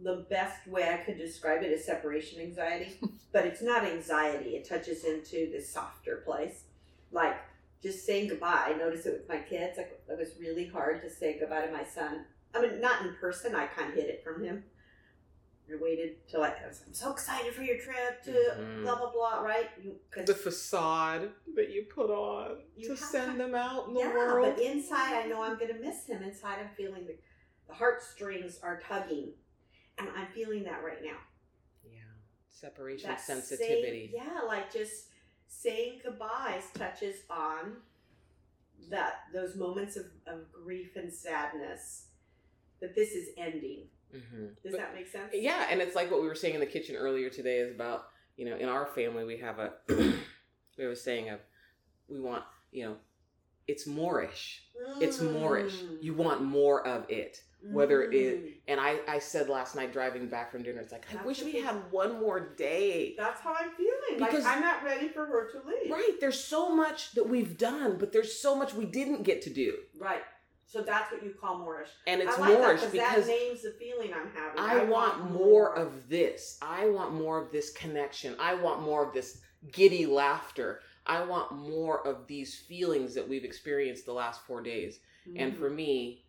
the 0.00 0.26
best 0.30 0.66
way 0.66 0.88
I 0.88 0.98
could 0.98 1.18
describe 1.18 1.62
it 1.62 1.72
is 1.72 1.84
separation 1.84 2.40
anxiety, 2.40 3.00
but 3.32 3.44
it's 3.44 3.62
not 3.62 3.84
anxiety. 3.84 4.50
It 4.50 4.68
touches 4.68 5.04
into 5.04 5.50
this 5.50 5.72
softer 5.72 6.22
place, 6.24 6.64
like 7.10 7.36
just 7.82 8.06
saying 8.06 8.28
goodbye. 8.28 8.72
I 8.74 8.76
notice 8.76 9.06
it 9.06 9.12
with 9.12 9.28
my 9.28 9.38
kids. 9.38 9.76
Like 9.76 10.00
it 10.08 10.18
was 10.18 10.30
really 10.40 10.66
hard 10.66 11.02
to 11.02 11.10
say 11.10 11.38
goodbye 11.38 11.66
to 11.66 11.72
my 11.72 11.84
son. 11.84 12.24
I 12.54 12.62
mean, 12.62 12.80
not 12.80 13.02
in 13.02 13.14
person. 13.20 13.54
I 13.54 13.66
kind 13.66 13.90
of 13.90 13.94
hid 13.94 14.06
it 14.06 14.24
from 14.24 14.42
him. 14.42 14.64
I 15.70 15.76
waited 15.80 16.26
till 16.28 16.42
I, 16.42 16.48
I 16.64 16.66
was. 16.66 16.82
I'm 16.86 16.94
so 16.94 17.12
excited 17.12 17.52
for 17.52 17.62
your 17.62 17.78
trip 17.78 18.22
to 18.24 18.30
Mhm. 18.32 18.82
blah 18.82 18.96
blah 18.96 19.12
blah. 19.12 19.40
Right? 19.40 19.68
You, 19.82 19.96
'cause- 20.10 20.26
The 20.26 20.34
facade 20.34 21.30
that 21.54 21.70
you 21.70 21.84
put 21.84 22.10
on 22.10 22.62
You 22.76 22.88
to 22.88 22.96
send 22.96 23.32
to- 23.32 23.38
them 23.38 23.54
out 23.54 23.88
in 23.88 23.94
the 23.94 24.00
yeah, 24.00 24.14
world. 24.14 24.54
but 24.56 24.62
inside 24.64 25.24
I 25.24 25.26
know 25.26 25.42
I'm 25.42 25.58
gonna 25.58 25.74
miss 25.74 26.06
him. 26.06 26.22
Inside 26.22 26.58
I'm 26.60 26.70
feeling 26.74 27.06
the, 27.06 27.16
the 27.66 27.74
heartstrings 27.74 28.58
are 28.60 28.80
tugging, 28.80 29.34
and 29.98 30.08
I'm 30.16 30.28
feeling 30.32 30.64
that 30.64 30.82
right 30.82 31.02
now. 31.02 31.18
yeah. 31.84 32.00
Separation 32.48 33.10
That 33.10 33.20
sensitivity. 33.20 34.10
Say, 34.10 34.16
yeah, 34.16 34.40
like 34.46 34.72
just 34.72 35.08
saying 35.48 36.00
goodbyes 36.02 36.64
touches 36.74 37.16
on 37.30 37.82
that 38.88 39.24
those 39.34 39.54
moments 39.56 39.96
of, 39.96 40.06
of 40.26 40.50
grief 40.52 40.96
and 40.96 41.12
sadness 41.12 42.06
that 42.80 42.94
this 42.94 43.10
is 43.12 43.30
ending. 43.36 43.88
Hmm 44.12 44.46
Does 44.64 44.74
that 44.74 44.94
make 44.94 45.06
sense? 45.06 45.32
Yeah, 45.32 45.66
and 45.70 45.80
it's 45.80 45.94
like 45.94 46.10
what 46.10 46.20
we 46.22 46.26
were 46.28 46.34
saying 46.34 46.54
in 46.54 46.60
the 46.60 46.66
kitchen 46.66 46.96
earlier 46.96 47.28
today 47.30 47.58
is 47.58 47.74
about, 47.74 48.06
you 48.36 48.44
know, 48.48 48.56
in 48.56 48.68
our 48.68 48.86
family 48.86 49.24
we 49.24 49.36
have 49.38 49.58
a 49.58 49.72
we 49.88 50.84
have 50.84 50.92
a 50.92 50.96
saying 50.96 51.28
of 51.30 51.40
we 52.08 52.20
want, 52.20 52.44
you 52.72 52.84
know, 52.86 52.96
it's 53.66 53.86
moreish. 53.86 54.60
It's 55.00 55.18
moreish. 55.18 55.72
Mm. 55.82 56.02
You 56.02 56.14
want 56.14 56.42
more 56.42 56.86
of 56.86 57.04
it. 57.10 57.42
whether 57.60 58.02
it- 58.12 58.44
Mm. 58.44 58.54
And 58.68 58.80
I, 58.80 59.00
I 59.08 59.18
said 59.18 59.48
last 59.48 59.74
night 59.74 59.92
driving 59.92 60.28
back 60.28 60.52
from 60.52 60.62
dinner, 60.62 60.80
it's 60.80 60.92
like, 60.92 61.04
I 61.12 61.24
wish 61.26 61.42
we 61.42 61.58
had 61.60 61.74
one 61.90 62.20
more 62.20 62.54
day. 62.54 63.14
That's 63.18 63.40
how 63.40 63.52
I'm 63.58 63.70
feeling. 63.72 63.92
Because- 64.18 64.44
like 64.44 64.56
I'm 64.56 64.62
not 64.62 64.84
ready 64.84 65.08
for 65.08 65.26
her 65.26 65.50
to 65.52 65.66
leave. 65.66 65.90
Right. 65.90 66.12
There's 66.20 66.38
so 66.42 66.74
much 66.74 67.12
that 67.12 67.28
we've 67.28 67.58
done, 67.58 67.96
but 67.98 68.12
there's 68.12 68.38
so 68.38 68.54
much 68.54 68.74
we 68.74 68.84
didn't 68.84 69.22
get 69.24 69.42
to 69.42 69.50
do. 69.50 69.78
Right. 69.98 70.22
So 70.70 70.82
that's 70.82 71.10
what 71.10 71.24
you 71.24 71.30
call 71.30 71.58
moreish. 71.60 71.88
And 72.06 72.20
it's 72.20 72.36
I 72.36 72.40
like 72.40 72.58
that 72.58 72.60
moreish 72.60 72.80
'cause 72.80 72.92
because 72.92 73.26
that 73.26 73.32
names 73.32 73.62
the 73.62 73.70
feeling 73.72 74.12
I'm 74.12 74.30
having. 74.30 74.58
I 74.60 74.84
want 74.84 75.30
more 75.32 75.74
of 75.74 76.08
this. 76.10 76.58
I 76.60 76.86
want 76.90 77.14
more 77.14 77.42
of 77.42 77.50
this 77.50 77.70
connection. 77.72 78.36
I 78.38 78.52
want 78.54 78.82
more 78.82 79.02
of 79.06 79.14
this 79.14 79.40
giddy 79.72 80.04
laughter. 80.04 80.82
I 81.06 81.24
want 81.24 81.52
more 81.52 82.06
of 82.06 82.26
these 82.26 82.58
feelings 82.60 83.14
that 83.14 83.26
we've 83.26 83.44
experienced 83.44 84.04
the 84.04 84.12
last 84.12 84.42
four 84.42 84.60
days. 84.62 85.00
And 85.34 85.52
Mm-hmm. 85.52 85.58
for 85.62 85.70
me, 85.70 86.26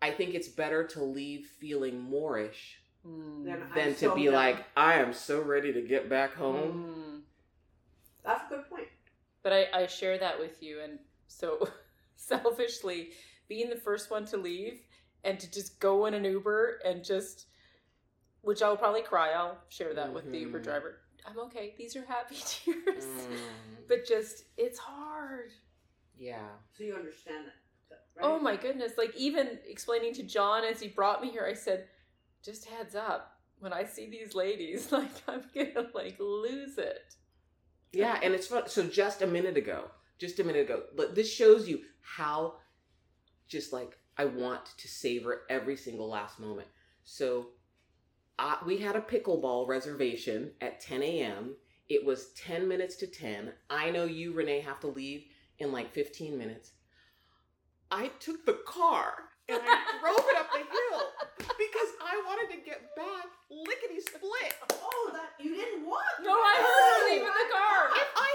I 0.00 0.10
think 0.12 0.34
it's 0.34 0.48
better 0.48 0.84
to 0.88 1.04
leave 1.04 1.46
feeling 1.46 2.08
moreish 2.10 2.76
Then 3.04 3.62
I'm 3.62 3.74
than 3.74 3.92
to 3.94 3.98
so 3.98 4.14
be 4.14 4.24
done. 4.24 4.34
like, 4.34 4.64
I 4.76 4.94
am 4.94 5.12
so 5.12 5.42
ready 5.42 5.74
to 5.74 5.82
get 5.82 6.08
back 6.08 6.32
home. 6.34 7.24
Mm. 7.24 8.24
That's 8.24 8.44
a 8.50 8.54
good 8.56 8.68
point. 8.70 8.88
But 9.42 9.52
I, 9.52 9.66
I 9.74 9.86
share 9.86 10.16
that 10.18 10.38
with 10.40 10.62
you, 10.62 10.80
and 10.80 10.98
so 11.28 11.68
selfishly, 12.30 13.10
being 13.48 13.70
the 13.70 13.76
first 13.76 14.10
one 14.10 14.24
to 14.26 14.36
leave 14.36 14.80
and 15.24 15.38
to 15.40 15.50
just 15.50 15.78
go 15.80 16.06
in 16.06 16.14
an 16.14 16.24
Uber 16.24 16.80
and 16.84 17.04
just, 17.04 17.46
which 18.42 18.62
I'll 18.62 18.76
probably 18.76 19.02
cry. 19.02 19.30
I'll 19.32 19.58
share 19.68 19.94
that 19.94 20.12
with 20.12 20.30
the 20.30 20.38
Uber 20.38 20.60
Mhm. 20.60 20.64
driver. 20.64 21.00
I'm 21.26 21.38
okay. 21.40 21.74
These 21.76 21.96
are 21.96 22.04
happy 22.04 22.36
tears. 22.46 23.04
Mm, 23.04 23.88
But 23.88 24.06
just, 24.06 24.44
it's 24.56 24.78
hard. 24.78 25.50
yeah. 26.16 26.48
So 26.76 26.84
you 26.84 26.94
understand 26.94 27.46
that. 27.46 27.98
Right? 28.16 28.24
Oh 28.24 28.38
my 28.38 28.56
goodness. 28.56 28.92
Like, 28.96 29.14
even 29.16 29.58
explaining 29.66 30.14
to 30.14 30.22
John 30.22 30.64
as 30.64 30.80
he 30.80 30.88
brought 30.88 31.20
me 31.22 31.30
here, 31.30 31.44
I 31.48 31.52
said, 31.54 31.88
just 32.44 32.64
heads 32.66 32.94
up, 32.94 33.32
when 33.58 33.72
I 33.72 33.84
see 33.84 34.08
these 34.08 34.34
ladies, 34.34 34.92
like, 34.92 35.10
I'm 35.28 35.42
gonna, 35.54 35.88
like, 35.94 36.16
lose 36.20 36.78
it. 36.78 37.00
Yeah, 37.92 38.18
and 38.22 38.32
it's 38.34 38.46
fun. 38.46 38.68
So 38.68 38.84
just 38.86 39.22
a 39.22 39.26
minute 39.26 39.56
ago, 39.56 39.90
just 40.18 40.40
a 40.40 40.44
minute 40.44 40.62
ago, 40.62 40.84
but 40.96 41.14
this 41.14 41.32
shows 41.32 41.68
you 41.68 41.80
how 42.00 42.54
just 43.48 43.72
like 43.72 43.98
I 44.18 44.24
want 44.24 44.64
to 44.78 44.88
savor 44.88 45.42
every 45.50 45.76
single 45.76 46.08
last 46.08 46.40
moment. 46.40 46.68
So 47.04 47.48
uh, 48.38 48.56
we 48.66 48.78
had 48.78 48.96
a 48.96 49.00
pickleball 49.00 49.68
reservation 49.68 50.52
at 50.60 50.80
10 50.80 51.02
a.m. 51.02 51.56
It 51.88 52.04
was 52.04 52.32
10 52.32 52.66
minutes 52.66 52.96
to 52.96 53.06
10. 53.06 53.52
I 53.70 53.90
know 53.90 54.04
you, 54.04 54.32
Renee, 54.32 54.60
have 54.60 54.80
to 54.80 54.88
leave 54.88 55.24
in 55.58 55.72
like 55.72 55.92
15 55.92 56.36
minutes. 56.36 56.72
I 57.90 58.08
took 58.18 58.44
the 58.44 58.58
car 58.66 59.14
and 59.48 59.60
I 59.62 59.98
drove 60.00 60.26
it 60.28 60.36
up 60.36 60.50
the 60.50 60.58
hill 60.58 61.02
because 61.38 61.90
I 62.02 62.20
wanted 62.26 62.56
to 62.56 62.64
get 62.64 62.96
back 62.96 63.26
lickety 63.50 64.00
split. 64.00 64.54
Oh, 64.72 65.10
that 65.12 65.42
you 65.42 65.54
didn't 65.54 65.86
want. 65.86 66.04
No, 66.22 66.32
I 66.32 66.56
heard 66.56 67.08
her 67.08 67.14
leaving 67.14 67.28
the 67.28 67.54
car. 67.54 68.25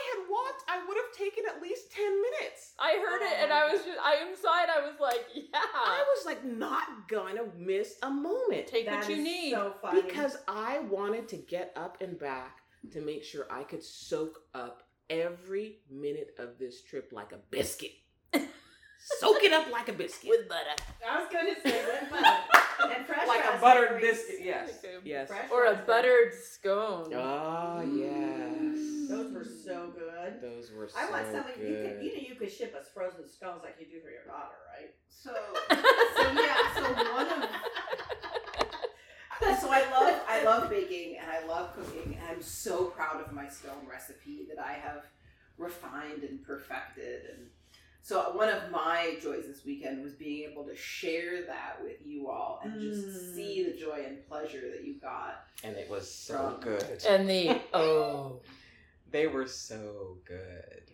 If 0.71 0.77
I 0.77 0.79
had 0.79 0.85
walked, 0.85 0.85
I 0.85 0.87
would 0.87 0.97
have 0.97 1.17
taken 1.17 1.43
at 1.55 1.61
least 1.61 1.91
10 1.91 2.03
minutes. 2.21 2.73
I 2.79 2.91
heard 2.93 3.21
it 3.21 3.37
oh 3.39 3.43
and 3.43 3.53
I 3.53 3.71
was 3.71 3.81
just, 3.85 3.99
I 3.99 4.29
inside, 4.29 4.69
I 4.69 4.81
was 4.85 4.99
like, 4.99 5.25
yeah. 5.33 5.43
I 5.53 6.03
was 6.15 6.25
like 6.25 6.45
not 6.45 7.07
gonna 7.07 7.43
miss 7.57 7.95
a 8.03 8.09
moment 8.09 8.67
Take 8.67 8.85
That 8.85 8.99
what 9.01 9.09
you 9.09 9.15
is 9.17 9.23
need. 9.23 9.51
So 9.51 9.73
funny. 9.81 10.01
because 10.01 10.37
I 10.47 10.79
wanted 10.79 11.27
to 11.29 11.37
get 11.37 11.73
up 11.75 11.97
and 12.01 12.17
back 12.19 12.57
to 12.91 13.01
make 13.01 13.23
sure 13.23 13.45
I 13.51 13.63
could 13.63 13.83
soak 13.83 14.39
up 14.53 14.83
every 15.09 15.79
minute 15.89 16.35
of 16.39 16.57
this 16.57 16.81
trip 16.83 17.11
like 17.11 17.31
a 17.31 17.37
biscuit. 17.49 17.91
soak 19.19 19.43
it 19.43 19.51
up 19.53 19.69
like 19.71 19.89
a 19.89 19.93
biscuit. 19.93 20.29
with 20.29 20.47
butter. 20.49 20.75
I 21.07 21.19
was 21.19 21.31
going 21.31 21.53
to 21.53 21.61
say 21.61 21.83
with 21.85 22.09
butter 22.11 22.95
and 22.95 23.05
fresh 23.05 23.27
like 23.27 23.43
a 23.45 23.59
buttered 23.59 24.01
biscuit. 24.01 24.39
Yes. 24.43 24.71
Yes. 25.03 25.27
Fresh 25.27 25.51
Or 25.51 25.65
a 25.65 25.71
raspberries. 25.73 25.87
buttered 25.87 26.33
scone. 26.33 27.11
Ah, 27.15 27.79
oh 27.79 27.81
yes. 27.81 28.70
Those 29.11 29.31
were 29.33 29.43
so 29.45 29.91
good. 29.97 30.41
Those 30.41 30.71
were 30.71 30.87
so 30.87 30.97
I 30.97 31.09
want 31.11 31.25
some. 31.27 31.39
of 31.41 31.57
You 31.57 31.67
good. 31.75 31.97
could, 31.97 32.05
you 32.05 32.15
know, 32.15 32.23
you 32.29 32.35
could 32.35 32.51
ship 32.51 32.73
us 32.79 32.87
frozen 32.93 33.27
scones 33.27 33.61
like 33.63 33.75
you 33.79 33.85
do 33.87 33.99
for 34.01 34.09
your 34.09 34.23
daughter, 34.25 34.55
right? 34.71 34.91
So, 35.09 35.31
so 36.15 36.31
yeah. 36.31 36.73
So 36.75 37.13
one 37.13 37.27
of 37.27 37.49
so 39.59 39.69
I 39.71 39.81
love 39.91 40.21
I 40.27 40.43
love 40.43 40.69
baking 40.69 41.17
and 41.21 41.29
I 41.29 41.45
love 41.45 41.75
cooking 41.75 42.15
and 42.19 42.27
I'm 42.29 42.41
so 42.41 42.85
proud 42.85 43.21
of 43.21 43.31
my 43.31 43.47
scone 43.47 43.85
recipe 43.89 44.47
that 44.49 44.63
I 44.63 44.73
have 44.73 45.03
refined 45.57 46.23
and 46.23 46.43
perfected 46.43 47.21
and 47.31 47.47
so 48.03 48.31
one 48.35 48.49
of 48.49 48.71
my 48.71 49.17
joys 49.21 49.45
this 49.45 49.63
weekend 49.63 50.01
was 50.03 50.13
being 50.13 50.49
able 50.49 50.63
to 50.63 50.75
share 50.75 51.43
that 51.45 51.77
with 51.83 51.97
you 52.03 52.29
all 52.29 52.59
and 52.63 52.79
just 52.81 53.05
Mm. 53.05 53.35
see 53.35 53.63
the 53.63 53.77
joy 53.77 54.03
and 54.07 54.27
pleasure 54.27 54.61
that 54.71 54.83
you 54.83 54.95
got. 54.99 55.43
and 55.63 55.75
it 55.75 55.87
was 55.89 56.11
so 56.11 56.57
good. 56.61 56.83
and 57.07 57.29
the, 57.29 57.61
oh. 57.75 58.39
They 59.11 59.27
were 59.27 59.47
so 59.47 60.17
good. 60.25 60.83
Yeah. 60.87 60.93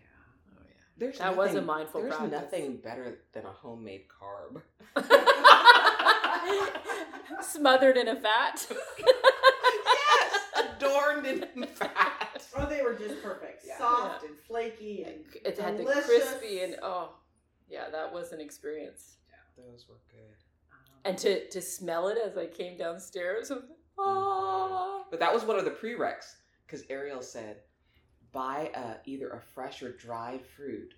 Oh, 0.58 0.62
yeah. 0.68 0.74
There's 0.98 1.18
That 1.20 1.36
was 1.38 1.52
a 1.52 1.54
nothing- 1.56 1.66
mindful 1.68 2.02
There's 2.02 2.16
practice. 2.16 2.42
nothing 2.42 2.78
better 2.78 3.20
than 3.34 3.46
a 3.46 3.52
homemade 3.52 4.06
carb. 4.08 4.62
Smothered 7.42 7.98
in 7.98 8.08
a 8.08 8.16
fat. 8.16 8.66
yes, 9.00 10.40
adorned 10.76 11.26
in 11.26 11.66
fat. 11.76 12.44
Oh, 12.56 12.66
they 12.68 12.82
were 12.82 12.94
just 12.94 13.22
perfect. 13.22 13.64
Yeah. 13.66 13.78
Soft 13.78 14.24
and 14.26 14.38
flaky 14.48 15.04
and 15.04 15.24
It 15.46 15.58
had 15.58 15.78
the 15.78 15.84
crispy 15.86 16.62
and, 16.62 16.76
oh. 16.82 17.14
Yeah, 17.70 17.90
that 17.92 18.12
was 18.14 18.32
an 18.32 18.40
experience. 18.40 19.18
Yeah, 19.30 19.64
those 19.64 19.86
were 19.90 19.98
good. 20.10 20.36
And 21.06 21.18
to, 21.20 21.48
to 21.50 21.62
smell 21.62 22.08
it 22.08 22.18
as 22.26 22.38
I 22.38 22.46
came 22.48 22.78
downstairs, 22.78 23.52
I'm 23.52 23.58
like, 23.60 23.66
oh. 24.00 25.06
But 25.12 25.20
that 25.20 25.34
was 25.34 25.44
one 25.44 25.60
of 25.60 25.66
the 25.66 25.72
prereqs 25.72 26.36
because 26.66 26.84
Ariel 26.90 27.22
said, 27.22 27.58
buy 28.32 28.72
uh, 28.76 28.96
either 29.06 29.30
a 29.30 29.40
fresh 29.40 29.82
or 29.82 29.92
dried 29.94 30.42
fruit 30.56 30.94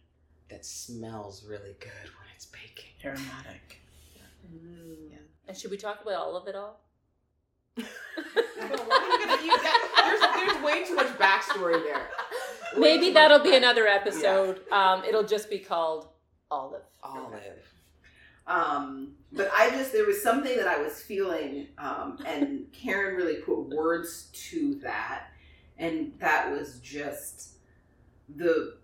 that 0.50 0.66
smells 0.66 1.46
really 1.48 1.76
good 1.80 1.92
when 1.92 2.28
it's 2.36 2.46
baking. 2.46 2.92
Aromatic. 3.06 3.82
Mm. 4.54 5.18
And 5.48 5.58
should 5.58 5.72
we 5.72 5.78
talk 5.78 6.02
about 6.02 6.16
all 6.16 6.36
of 6.36 6.48
it 6.48 6.56
all? 6.56 6.80
there's, 7.76 7.86
there's 10.36 10.64
way 10.64 10.86
too 10.86 10.96
much 10.96 11.08
backstory 11.18 11.82
there. 11.84 12.10
Way 12.76 12.98
Maybe 12.98 13.12
that'll 13.12 13.40
be 13.40 13.50
back- 13.52 13.58
another 13.60 13.88
episode. 13.88 14.62
Um, 14.72 15.04
it'll 15.06 15.24
just 15.24 15.50
be 15.50 15.60
called 15.60 16.08
Olive. 16.52 16.84
Olive. 17.04 17.74
Um, 18.48 19.14
but 19.32 19.52
I 19.56 19.70
just 19.70 19.92
there 19.94 20.06
was 20.06 20.22
something 20.22 20.58
that 20.58 20.68
I 20.68 20.82
was 20.82 21.02
feeling, 21.02 21.68
um, 21.78 22.18
and 22.26 22.66
Karen 22.74 23.16
really 23.16 23.36
put 23.36 23.70
words 23.70 24.30
to 24.50 24.76
that, 24.82 25.28
and 25.80 26.14
that 26.20 26.52
was 26.52 26.80
just 26.82 27.54
the 28.36 28.78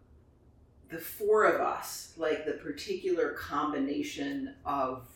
the 0.90 0.98
four 1.00 1.46
of 1.46 1.60
us, 1.62 2.14
like 2.16 2.46
the 2.46 2.54
particular 2.54 3.32
combination 3.32 4.56
of 4.66 5.08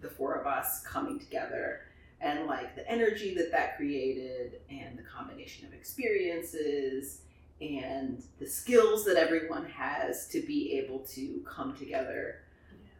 the 0.00 0.08
four 0.08 0.34
of 0.34 0.46
us 0.46 0.82
coming 0.84 1.18
together 1.18 1.80
and 2.20 2.46
like 2.46 2.74
the 2.74 2.90
energy 2.90 3.34
that 3.34 3.52
that 3.52 3.76
created 3.76 4.60
and 4.70 4.98
the 4.98 5.02
combination 5.02 5.66
of 5.66 5.74
experiences 5.74 7.20
and 7.60 8.22
the 8.38 8.46
skills 8.46 9.04
that 9.04 9.16
everyone 9.16 9.66
has 9.66 10.26
to 10.28 10.40
be 10.40 10.72
able 10.78 11.00
to 11.00 11.44
come 11.46 11.76
together 11.76 12.36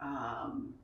um, 0.01 0.75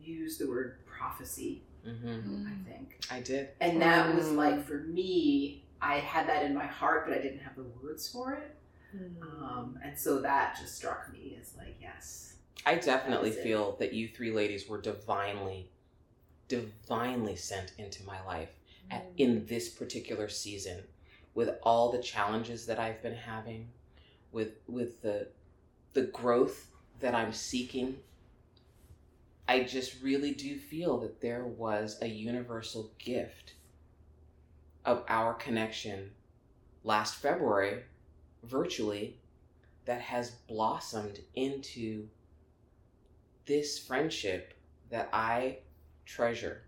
use 0.00 0.38
the 0.38 0.48
word 0.48 0.78
prophecy 0.86 1.62
Mm-hmm. 1.86 2.46
i 2.46 2.70
think 2.70 3.00
I 3.10 3.18
did. 3.20 3.48
and 3.60 3.82
that 3.82 4.14
was 4.14 4.30
like 4.30 4.64
for 4.64 4.78
me 4.82 5.64
i 5.82 5.96
had 5.96 6.26
that 6.28 6.44
in 6.44 6.54
my 6.54 6.66
heart 6.66 7.06
but 7.06 7.16
i 7.18 7.20
didn't 7.20 7.40
have 7.40 7.56
the 7.56 7.66
words 7.82 8.08
for 8.08 8.34
it 8.34 8.56
Mm-hmm. 8.94 9.42
um, 9.42 9.78
and 9.82 9.98
so 9.98 10.20
that 10.20 10.58
just 10.60 10.76
struck 10.76 11.10
me 11.10 11.38
as 11.40 11.54
like 11.56 11.76
yes 11.80 12.34
I 12.66 12.74
definitely 12.74 13.30
That 13.30 13.36
was 13.36 13.38
it. 13.38 13.42
feel 13.42 13.76
that 13.80 13.92
you 13.94 14.06
three 14.08 14.30
ladies 14.30 14.68
were 14.68 14.80
divinely, 14.80 15.70
divinely 16.48 17.36
sent 17.36 17.72
into 17.78 18.04
my 18.04 18.22
life 18.24 18.50
at, 18.90 19.04
in 19.16 19.46
this 19.46 19.68
particular 19.70 20.28
season, 20.28 20.84
with 21.34 21.50
all 21.62 21.90
the 21.90 22.02
challenges 22.02 22.66
that 22.66 22.78
I've 22.78 23.02
been 23.02 23.14
having, 23.16 23.68
with 24.30 24.60
with 24.68 25.02
the 25.02 25.28
the 25.94 26.02
growth 26.02 26.68
that 27.00 27.14
I'm 27.14 27.32
seeking. 27.32 27.96
I 29.48 29.64
just 29.64 30.02
really 30.02 30.32
do 30.32 30.56
feel 30.58 30.98
that 30.98 31.20
there 31.20 31.44
was 31.44 31.98
a 32.02 32.06
universal 32.06 32.90
gift 32.98 33.54
of 34.84 35.04
our 35.08 35.34
connection 35.34 36.10
last 36.84 37.16
February, 37.16 37.82
virtually, 38.42 39.18
that 39.84 40.00
has 40.00 40.30
blossomed 40.48 41.20
into 41.34 42.08
this 43.46 43.78
friendship 43.78 44.54
that 44.90 45.08
I 45.12 45.58
treasure 46.04 46.62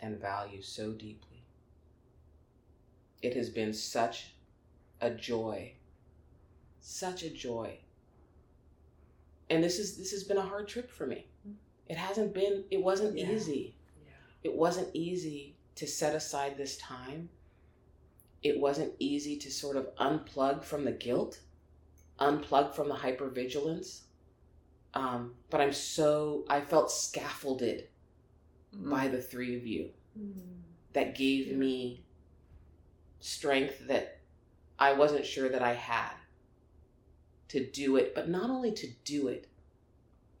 and 0.00 0.20
value 0.20 0.62
so 0.62 0.92
deeply. 0.92 1.44
It 3.22 3.34
has 3.36 3.48
been 3.48 3.72
such 3.72 4.34
a 5.00 5.10
joy, 5.10 5.72
such 6.80 7.22
a 7.22 7.30
joy. 7.30 7.78
And 9.48 9.62
this 9.62 9.78
is 9.78 9.96
this 9.96 10.10
has 10.12 10.24
been 10.24 10.38
a 10.38 10.42
hard 10.42 10.66
trip 10.66 10.90
for 10.90 11.06
me. 11.06 11.26
Mm. 11.46 11.54
It 11.88 11.96
hasn't 11.96 12.34
been 12.34 12.64
it 12.70 12.82
wasn't 12.82 13.16
Yeah. 13.16 13.30
easy. 13.30 13.76
Yeah. 14.04 14.12
It 14.44 14.54
wasn't 14.54 14.88
easy 14.94 15.51
to 15.76 15.86
set 15.86 16.14
aside 16.14 16.56
this 16.56 16.76
time. 16.76 17.28
It 18.42 18.58
wasn't 18.58 18.92
easy 18.98 19.36
to 19.38 19.50
sort 19.50 19.76
of 19.76 19.94
unplug 19.96 20.64
from 20.64 20.84
the 20.84 20.92
guilt, 20.92 21.40
unplug 22.18 22.74
from 22.74 22.88
the 22.88 22.94
hypervigilance. 22.94 24.00
Um, 24.94 25.34
but 25.48 25.60
I'm 25.60 25.72
so, 25.72 26.44
I 26.48 26.60
felt 26.60 26.90
scaffolded 26.90 27.88
by 28.74 29.08
the 29.08 29.22
three 29.22 29.56
of 29.56 29.66
you 29.66 29.90
that 30.92 31.14
gave 31.14 31.56
me 31.56 32.04
strength 33.20 33.86
that 33.86 34.20
I 34.78 34.92
wasn't 34.92 35.24
sure 35.24 35.48
that 35.48 35.62
I 35.62 35.74
had 35.74 36.12
to 37.48 37.64
do 37.64 37.96
it, 37.96 38.14
but 38.14 38.28
not 38.28 38.50
only 38.50 38.72
to 38.72 38.88
do 39.04 39.28
it, 39.28 39.48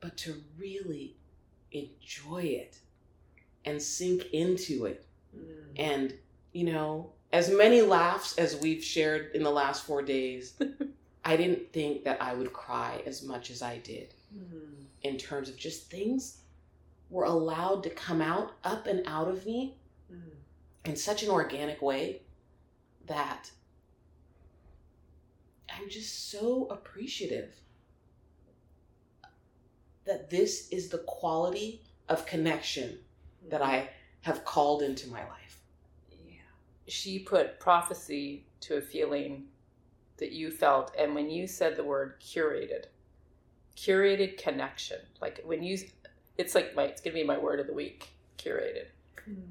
but 0.00 0.16
to 0.18 0.42
really 0.58 1.16
enjoy 1.70 2.42
it 2.42 2.78
and 3.64 3.80
sink 3.80 4.26
into 4.32 4.86
it. 4.86 5.06
Mm. 5.36 5.44
And, 5.76 6.14
you 6.52 6.64
know, 6.64 7.12
as 7.32 7.50
many 7.50 7.82
laughs 7.82 8.38
as 8.38 8.56
we've 8.56 8.84
shared 8.84 9.34
in 9.34 9.42
the 9.42 9.50
last 9.50 9.84
four 9.84 10.02
days, 10.02 10.54
I 11.24 11.36
didn't 11.36 11.72
think 11.72 12.04
that 12.04 12.20
I 12.20 12.34
would 12.34 12.52
cry 12.52 13.02
as 13.06 13.22
much 13.22 13.50
as 13.50 13.62
I 13.62 13.78
did 13.78 14.14
mm. 14.34 14.84
in 15.02 15.16
terms 15.16 15.48
of 15.48 15.56
just 15.56 15.90
things 15.90 16.38
were 17.10 17.24
allowed 17.24 17.82
to 17.84 17.90
come 17.90 18.20
out, 18.20 18.52
up 18.64 18.86
and 18.86 19.02
out 19.06 19.28
of 19.28 19.46
me 19.46 19.76
mm. 20.12 20.18
in 20.84 20.96
such 20.96 21.22
an 21.22 21.30
organic 21.30 21.80
way 21.80 22.22
that 23.06 23.50
I'm 25.68 25.88
just 25.88 26.30
so 26.30 26.66
appreciative 26.70 27.54
that 30.04 30.30
this 30.30 30.68
is 30.70 30.88
the 30.88 30.98
quality 30.98 31.82
of 32.08 32.26
connection 32.26 32.98
that 33.48 33.62
I 33.62 33.88
have 34.22 34.44
called 34.44 34.82
into 34.82 35.08
my 35.10 35.20
life. 35.28 35.60
Yeah. 36.26 36.40
She 36.88 37.18
put 37.18 37.60
prophecy 37.60 38.46
to 38.60 38.76
a 38.76 38.80
feeling 38.80 39.44
that 40.18 40.32
you 40.32 40.50
felt, 40.50 40.94
and 40.98 41.14
when 41.14 41.30
you 41.30 41.46
said 41.46 41.76
the 41.76 41.84
word 41.84 42.20
curated, 42.20 42.84
curated 43.76 44.38
connection, 44.38 44.98
like 45.20 45.40
when 45.44 45.62
you, 45.62 45.78
it's 46.38 46.54
like 46.54 46.74
my, 46.74 46.84
it's 46.84 47.00
gonna 47.00 47.14
be 47.14 47.24
my 47.24 47.38
word 47.38 47.60
of 47.60 47.66
the 47.66 47.74
week, 47.74 48.10
curated. 48.38 48.86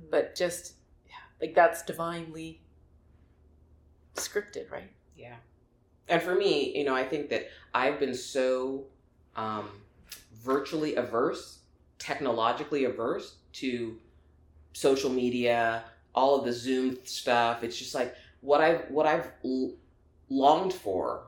But 0.10 0.36
just, 0.36 0.74
yeah, 1.08 1.14
like 1.40 1.56
that's 1.56 1.84
divinely 1.84 2.62
scripted, 4.16 4.70
right? 4.72 4.92
Yeah. 5.16 5.36
And 6.08 6.22
for 6.22 6.36
me, 6.36 6.78
you 6.78 6.84
know, 6.84 6.96
I 6.96 7.06
think 7.06 7.30
that 7.30 7.50
I've 7.74 8.00
been 8.00 8.16
so 8.16 8.86
um, 9.36 9.70
virtually 10.34 10.96
averse, 10.96 11.60
technologically 12.00 12.86
averse 12.86 13.36
to 13.54 13.98
social 14.74 15.10
media, 15.10 15.84
all 16.14 16.40
of 16.40 16.46
the 16.46 16.54
Zoom 16.54 16.98
stuff. 17.04 17.64
It's 17.64 17.78
just 17.78 17.96
like 17.96 18.16
what 18.42 18.62
I've 18.62 18.90
what 18.90 19.06
I've 19.06 19.32
l- 19.44 19.74
longed 20.30 20.74
for, 20.74 21.24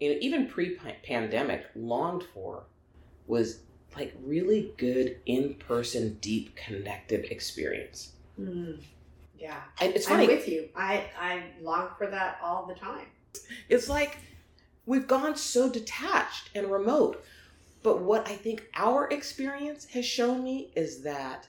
you 0.00 0.10
know, 0.10 0.18
even 0.20 0.46
pre-pandemic, 0.46 1.66
longed 1.74 2.24
for 2.34 2.64
was 3.26 3.60
like 3.96 4.14
really 4.24 4.72
good 4.76 5.18
in-person, 5.26 6.18
deep, 6.20 6.56
connective 6.56 7.24
experience. 7.30 8.12
Mm. 8.40 8.80
Yeah. 9.38 9.60
And 9.80 9.94
it's 9.94 10.06
I'm 10.08 10.16
funny. 10.16 10.26
with 10.26 10.48
you. 10.48 10.68
I, 10.74 11.04
I 11.20 11.42
long 11.62 11.90
for 11.96 12.06
that 12.06 12.38
all 12.42 12.66
the 12.66 12.74
time. 12.74 13.06
It's 13.68 13.88
like 13.88 14.18
we've 14.86 15.06
gone 15.06 15.36
so 15.36 15.68
detached 15.68 16.50
and 16.54 16.70
remote. 16.70 17.24
But 17.82 18.00
what 18.00 18.26
I 18.26 18.34
think 18.34 18.66
our 18.74 19.08
experience 19.10 19.84
has 19.86 20.06
shown 20.06 20.42
me 20.42 20.70
is 20.74 21.02
that 21.02 21.46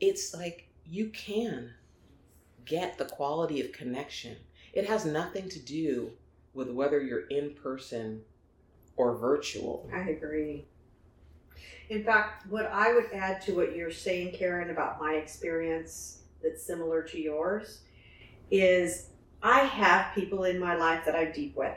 it's 0.00 0.34
like 0.34 0.68
you 0.86 1.08
can 1.08 1.74
get 2.64 2.98
the 2.98 3.04
quality 3.04 3.60
of 3.60 3.72
connection. 3.72 4.36
It 4.72 4.86
has 4.88 5.04
nothing 5.04 5.48
to 5.48 5.58
do 5.58 6.12
with 6.54 6.70
whether 6.70 7.00
you're 7.00 7.26
in 7.28 7.54
person 7.54 8.22
or 8.96 9.16
virtual. 9.16 9.88
I 9.92 10.00
agree. 10.10 10.66
In 11.88 12.04
fact, 12.04 12.46
what 12.50 12.66
I 12.66 12.92
would 12.92 13.10
add 13.12 13.40
to 13.42 13.54
what 13.54 13.74
you're 13.74 13.90
saying, 13.90 14.34
Karen, 14.34 14.70
about 14.70 15.00
my 15.00 15.14
experience 15.14 16.22
that's 16.42 16.62
similar 16.62 17.02
to 17.02 17.18
yours 17.18 17.80
is 18.50 19.08
I 19.42 19.60
have 19.60 20.14
people 20.14 20.44
in 20.44 20.58
my 20.58 20.74
life 20.74 21.04
that 21.06 21.14
I'm 21.14 21.32
deep 21.32 21.56
with. 21.56 21.74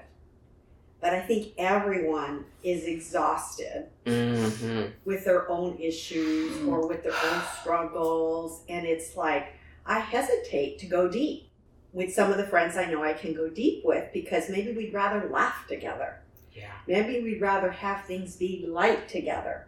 But 1.02 1.14
I 1.14 1.20
think 1.22 1.54
everyone 1.58 2.46
is 2.64 2.86
exhausted 2.86 3.88
Mm-hmm. 4.06 4.92
with 5.06 5.26
their 5.26 5.50
own 5.50 5.78
issues 5.80 6.62
or 6.68 6.88
with 6.88 7.04
their 7.04 7.14
own 7.14 7.42
struggles. 7.60 8.64
And 8.70 8.86
it's 8.86 9.16
like, 9.18 9.54
I 9.86 10.00
hesitate 10.00 10.80
to 10.80 10.86
go 10.86 11.10
deep 11.10 11.50
with 11.94 12.14
some 12.14 12.32
of 12.32 12.38
the 12.38 12.46
friends 12.48 12.78
I 12.78 12.86
know 12.86 13.04
I 13.04 13.14
can 13.14 13.34
go 13.34 13.50
deep 13.50 13.84
with 13.84 14.14
because 14.14 14.50
maybe 14.50 14.72
we'd 14.74 14.94
rather 14.94 15.28
laugh 15.30 15.68
together. 15.68 16.22
Yeah. 16.54 16.72
Maybe 16.88 17.22
we'd 17.24 17.42
rather 17.42 17.72
have 17.72 18.06
things 18.06 18.36
be 18.36 18.66
light 18.68 19.08
together. 19.10 19.68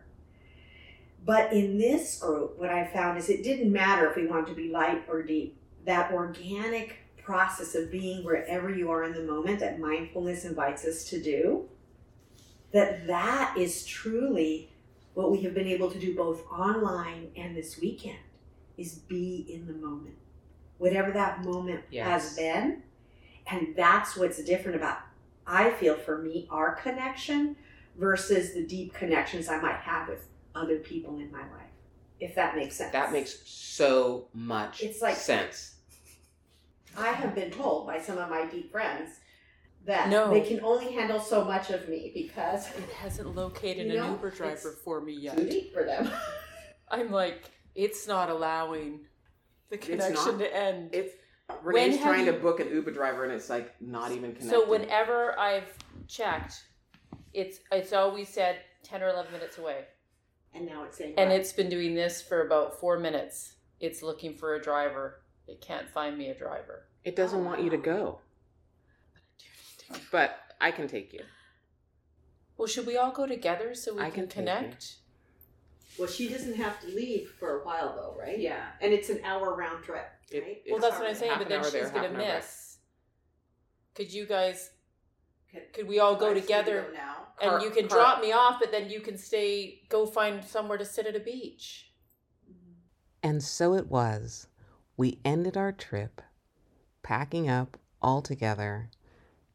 But 1.26 1.54
in 1.54 1.78
this 1.78 2.20
group, 2.20 2.60
what 2.60 2.70
I 2.70 2.86
found 2.88 3.18
is 3.18 3.30
it 3.30 3.44
didn't 3.44 3.72
matter 3.72 4.10
if 4.10 4.16
we 4.16 4.28
wanted 4.28 4.48
to 4.48 4.56
be 4.56 4.70
light 4.70 5.04
or 5.08 5.24
deep. 5.24 5.58
That 5.86 6.12
organic 6.12 6.98
process 7.24 7.76
of 7.76 7.92
being 7.92 8.24
wherever 8.24 8.70
you 8.70 8.92
are 8.92 9.04
in 9.04 9.14
the 9.14 9.24
moment 9.24 9.60
that 9.60 9.80
mindfulness 9.80 10.46
invites 10.46 10.86
us 10.86 11.04
to 11.06 11.22
do, 11.22 11.70
that 12.72 13.08
that 13.08 13.56
is 13.58 13.86
truly 13.86 14.70
what 15.14 15.32
we 15.32 15.42
have 15.42 15.54
been 15.54 15.68
able 15.68 15.90
to 15.92 16.00
do 16.00 16.16
both 16.16 16.42
online 16.52 17.32
and 17.38 17.56
this 17.56 17.80
weekend 17.80 18.18
is 18.78 18.94
be 18.96 19.46
in 19.50 19.68
the 19.68 19.74
moment. 19.74 20.16
Whatever 20.80 21.12
that 21.12 21.44
moment 21.46 21.82
Yes. 21.92 22.08
has 22.08 22.36
been. 22.36 22.82
And 23.48 23.76
that's 23.76 24.16
what's 24.18 24.44
different 24.44 24.78
about 24.78 25.00
I 25.46 25.72
feel 25.72 25.96
for 25.96 26.18
me, 26.20 26.48
our 26.50 26.74
connection 26.76 27.58
versus 28.00 28.54
the 28.54 28.66
deep 28.66 28.94
connections 28.94 29.50
I 29.50 29.60
might 29.60 29.76
have 29.76 30.08
with 30.08 30.26
other 30.56 30.78
people 30.80 31.18
in 31.20 31.30
my 31.32 31.42
life. 31.42 31.70
If 32.22 32.34
that 32.36 32.56
makes 32.56 32.76
sense. 32.78 32.94
That 32.94 33.12
makes 33.12 33.46
so 33.48 34.30
much 34.34 34.82
It's 34.82 35.02
like- 35.02 35.18
sense. 35.18 35.73
I 36.98 37.08
have 37.12 37.34
been 37.36 37.52
told 37.52 37.88
by 37.88 38.00
some 38.02 38.18
of 38.18 38.30
my 38.30 38.46
deep 38.46 38.72
friends 38.72 39.20
that 39.86 40.10
No. 40.10 40.30
they 40.32 40.42
can 40.42 40.62
only 40.64 40.92
handle 40.94 41.20
so 41.20 41.44
much 41.44 41.70
of 41.70 41.88
me 41.90 42.12
because 42.14 42.68
It 42.78 42.90
hasn't 42.98 43.36
located 43.36 43.92
You 43.92 44.02
an 44.04 44.12
Uber 44.12 44.32
driver 44.32 44.70
it's 44.70 44.82
for 44.84 45.02
me 45.02 45.14
yet. 45.14 45.38
too 45.38 45.50
deep 45.50 45.74
for 45.74 45.84
them. 45.84 46.10
I'm 46.90 47.12
like, 47.12 47.44
it's 47.76 48.08
not 48.08 48.30
allowing 48.30 49.02
the 49.70 49.76
It's 49.76 49.86
connection 49.88 50.16
not? 50.26 50.40
to 50.40 50.56
end. 50.56 50.90
It's 50.94 51.14
Renee's 51.62 51.98
have 51.98 52.06
trying 52.06 52.26
you- 52.26 52.32
to 52.32 52.38
book 52.40 52.60
an 52.60 52.70
Uber 52.70 52.92
driver 52.92 53.24
and 53.26 53.34
it's 53.34 53.50
like 53.50 53.74
not 53.82 54.12
even 54.12 54.32
connected. 54.34 54.50
so 54.50 54.70
whenever 54.70 55.38
I've 55.38 55.78
checked, 56.08 56.64
it's 57.34 57.60
it's 57.72 57.92
always 57.94 58.30
said 58.30 58.60
ten 58.84 59.02
or 59.04 59.10
eleven 59.10 59.32
minutes 59.34 59.58
away, 59.58 59.86
And 60.54 60.66
now 60.66 60.84
it's 60.84 60.98
saying 60.98 61.16
and 61.18 61.30
what? 61.32 61.40
it's 61.40 61.52
been 61.52 61.70
doing 61.70 61.96
this 61.96 62.22
for 62.22 62.46
about 62.46 62.80
four 62.80 62.98
minutes. 63.00 63.56
It's 63.80 64.02
looking 64.02 64.36
for 64.38 64.56
a 64.56 64.62
driver. 64.62 65.23
It 65.48 65.62
can't 65.62 65.90
find 65.90 66.18
me 66.18 66.30
a 66.30 66.36
driver. 66.38 66.88
it 67.04 67.16
doesn't 67.16 67.42
Oh, 67.42 67.44
want 67.44 67.62
you 67.62 67.70
to 67.70 67.78
wow. 67.78 67.84
go. 67.84 68.20
But 70.12 70.38
I 70.62 70.72
can 70.72 70.88
take 70.88 71.12
you. 71.14 71.22
Well, 72.58 72.68
should 72.68 72.86
we 72.88 72.98
all 72.98 73.12
go 73.12 73.26
together 73.28 73.76
so 73.76 73.96
we 73.96 74.02
I 74.02 74.10
can, 74.10 74.28
can 74.28 74.46
connect? 74.46 74.96
Well, 76.00 76.08
she 76.08 76.30
doesn't 76.30 76.56
have 76.56 76.80
to 76.82 76.88
leave 76.88 77.30
for 77.40 77.62
a 77.62 77.66
while 77.66 77.94
though, 77.96 78.16
right? 78.20 78.40
Yeah. 78.40 78.68
And 78.82 78.94
it's 78.94 79.10
an 79.10 79.20
hour 79.24 79.54
round 79.56 79.84
trip, 79.84 80.06
right? 80.34 80.62
it's 80.66 80.72
Well, 80.72 80.80
that's 80.80 80.98
what 81.00 81.10
I'm 81.10 81.16
saying. 81.16 81.34
But 81.38 81.50
then 81.50 81.60
hour 81.60 81.64
she's 81.66 81.74
there, 81.74 81.90
gonna 81.90 82.08
an 82.08 82.16
hour 82.16 82.22
back. 82.22 82.36
miss. 82.38 82.78
Could 83.96 84.12
you 84.14 84.26
guys? 84.26 84.72
Could, 85.52 85.74
Could 85.74 85.88
we 85.88 86.00
all 86.00 86.16
go 86.16 86.32
I 86.32 86.34
just 86.36 86.48
need 86.50 86.56
to 86.56 86.62
together? 86.64 86.82
go 86.90 86.94
now? 86.98 87.16
And 87.42 87.50
Car- 87.52 87.62
you 87.62 87.70
can 87.70 87.88
car- 87.88 87.98
drop 88.00 88.22
me 88.22 88.32
off, 88.32 88.60
but 88.60 88.72
then 88.72 88.90
you 88.90 89.02
can 89.02 89.18
stay. 89.18 89.82
Go 89.90 90.06
find 90.08 90.44
somewhere 90.44 90.78
to 90.78 90.86
sit 90.86 91.06
at 91.06 91.16
a 91.16 91.20
beach. 91.20 91.92
And 93.22 93.42
so 93.44 93.74
it 93.76 93.88
was. 93.88 94.48
We 94.96 95.20
ended 95.26 95.58
our 95.58 95.72
trip 95.72 96.22
packing 97.02 97.50
up 97.50 97.78
all 98.02 98.22
together, 98.22 98.90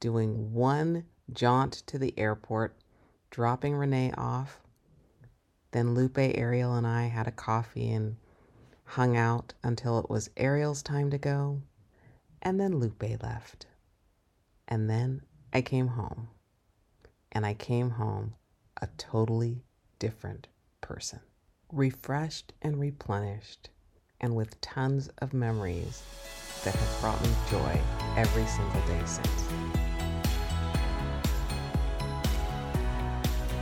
doing 0.00 0.52
one 0.52 1.04
jaunt 1.32 1.72
to 1.86 1.98
the 1.98 2.18
airport, 2.18 2.76
dropping 3.30 3.74
Renee 3.74 4.12
off. 4.12 4.60
Then 5.70 5.94
Lupe, 5.94 6.18
Ariel, 6.18 6.74
and 6.74 6.86
I 6.86 7.06
had 7.06 7.26
a 7.26 7.32
coffee 7.32 7.90
and 7.92 8.16
hung 8.84 9.16
out 9.16 9.54
until 9.62 9.98
it 9.98 10.08
was 10.08 10.30
Ariel's 10.36 10.82
time 10.82 11.10
to 11.10 11.18
go. 11.18 11.62
And 12.42 12.58
then 12.58 12.78
Lupe 12.78 13.22
left. 13.22 13.66
And 14.66 14.88
then 14.88 15.22
I 15.52 15.62
came 15.62 15.88
home. 15.88 16.28
And 17.30 17.44
I 17.44 17.54
came 17.54 17.90
home 17.90 18.34
a 18.80 18.88
totally 18.96 19.62
different 19.98 20.48
person 20.80 21.20
refreshed 21.72 22.52
and 22.62 22.78
replenished, 22.80 23.70
and 24.20 24.34
with 24.34 24.60
tons 24.60 25.08
of 25.18 25.32
memories 25.32 26.02
that 26.64 26.74
have 26.74 27.00
brought 27.00 27.22
me 27.22 27.30
joy 27.50 27.80
every 28.16 28.46
single 28.46 28.80
day 28.82 29.00
since. 29.04 29.44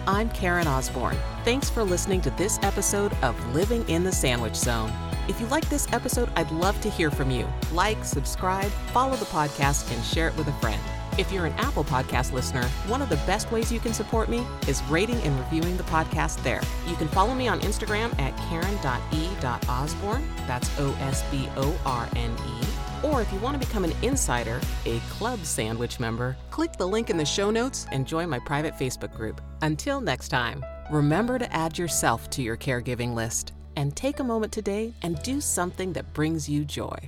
I'm 0.07 0.31
Karen 0.31 0.69
Osborne. 0.69 1.17
Thanks 1.45 1.69
for 1.69 1.83
listening 1.83 2.21
to 2.23 2.31
this 2.31 2.61
episode 2.63 3.13
of 3.23 3.55
Living 3.55 3.87
in 3.89 4.05
the 4.05 4.13
Sandwich 4.13 4.55
Zone. 4.55 4.93
If 5.29 5.41
you 5.41 5.47
like 5.49 5.69
this 5.69 5.93
episode, 5.93 6.31
I'd 6.37 6.51
love 6.53 6.81
to 6.83 6.91
hear 6.91 7.11
from 7.11 7.31
you. 7.31 7.49
Like, 7.73 8.05
subscribe, 8.05 8.71
follow 8.93 9.17
the 9.17 9.25
podcast, 9.27 9.93
and 9.93 10.05
share 10.05 10.29
it 10.29 10.37
with 10.37 10.47
a 10.47 10.53
friend. 10.55 10.81
If 11.19 11.33
you're 11.33 11.47
an 11.47 11.55
Apple 11.55 11.83
Podcast 11.83 12.35
listener, 12.35 12.65
one 12.89 13.01
of 13.01 13.09
the 13.09 13.17
best 13.25 13.51
ways 13.51 13.73
you 13.73 13.81
can 13.81 13.95
support 13.95 14.29
me 14.29 14.47
is 14.69 14.83
rating 14.85 15.17
and 15.23 15.39
reviewing 15.39 15.79
the 15.79 15.83
podcast 15.85 16.43
there. 16.43 16.61
You 16.87 16.95
can 16.97 17.09
follow 17.09 17.35
me 17.35 17.49
on 17.49 17.59
Instagram 17.61 18.17
at 18.21 18.37
karen.e.osborne. 18.49 20.29
That's 20.47 20.69
O 20.79 20.93
S 21.01 21.25
B 21.31 21.49
O 21.57 21.75
R 21.87 22.07
N 22.17 22.31
E. 22.33 22.67
Or 23.03 23.23
if 23.23 23.33
you 23.33 23.39
want 23.39 23.59
to 23.59 23.67
become 23.67 23.85
an 23.85 23.95
insider, 24.03 24.61
a 24.85 24.99
club 25.09 25.43
sandwich 25.43 25.99
member, 25.99 26.37
click 26.51 26.75
the 26.75 26.87
link 26.87 27.09
in 27.09 27.17
the 27.17 27.25
show 27.25 27.51
notes 27.51 27.87
and 27.93 28.07
join 28.07 28.29
my 28.29 28.39
private 28.41 28.75
Facebook 28.75 29.15
group. 29.15 29.41
Until 29.63 30.03
next 30.03 30.29
time, 30.29 30.63
remember 30.91 31.39
to 31.39 31.51
add 31.51 31.79
yourself 31.79 32.29
to 32.31 32.43
your 32.43 32.59
caregiving 32.59 33.15
list 33.15 33.55
and 33.77 33.97
take 33.97 34.21
a 34.21 34.25
moment 34.25 34.53
today 34.53 34.93
and 35.01 35.23
do 35.23 35.41
something 35.41 35.95
that 35.95 36.13
brings 36.13 36.47
you 36.47 36.67
joy. 36.67 36.99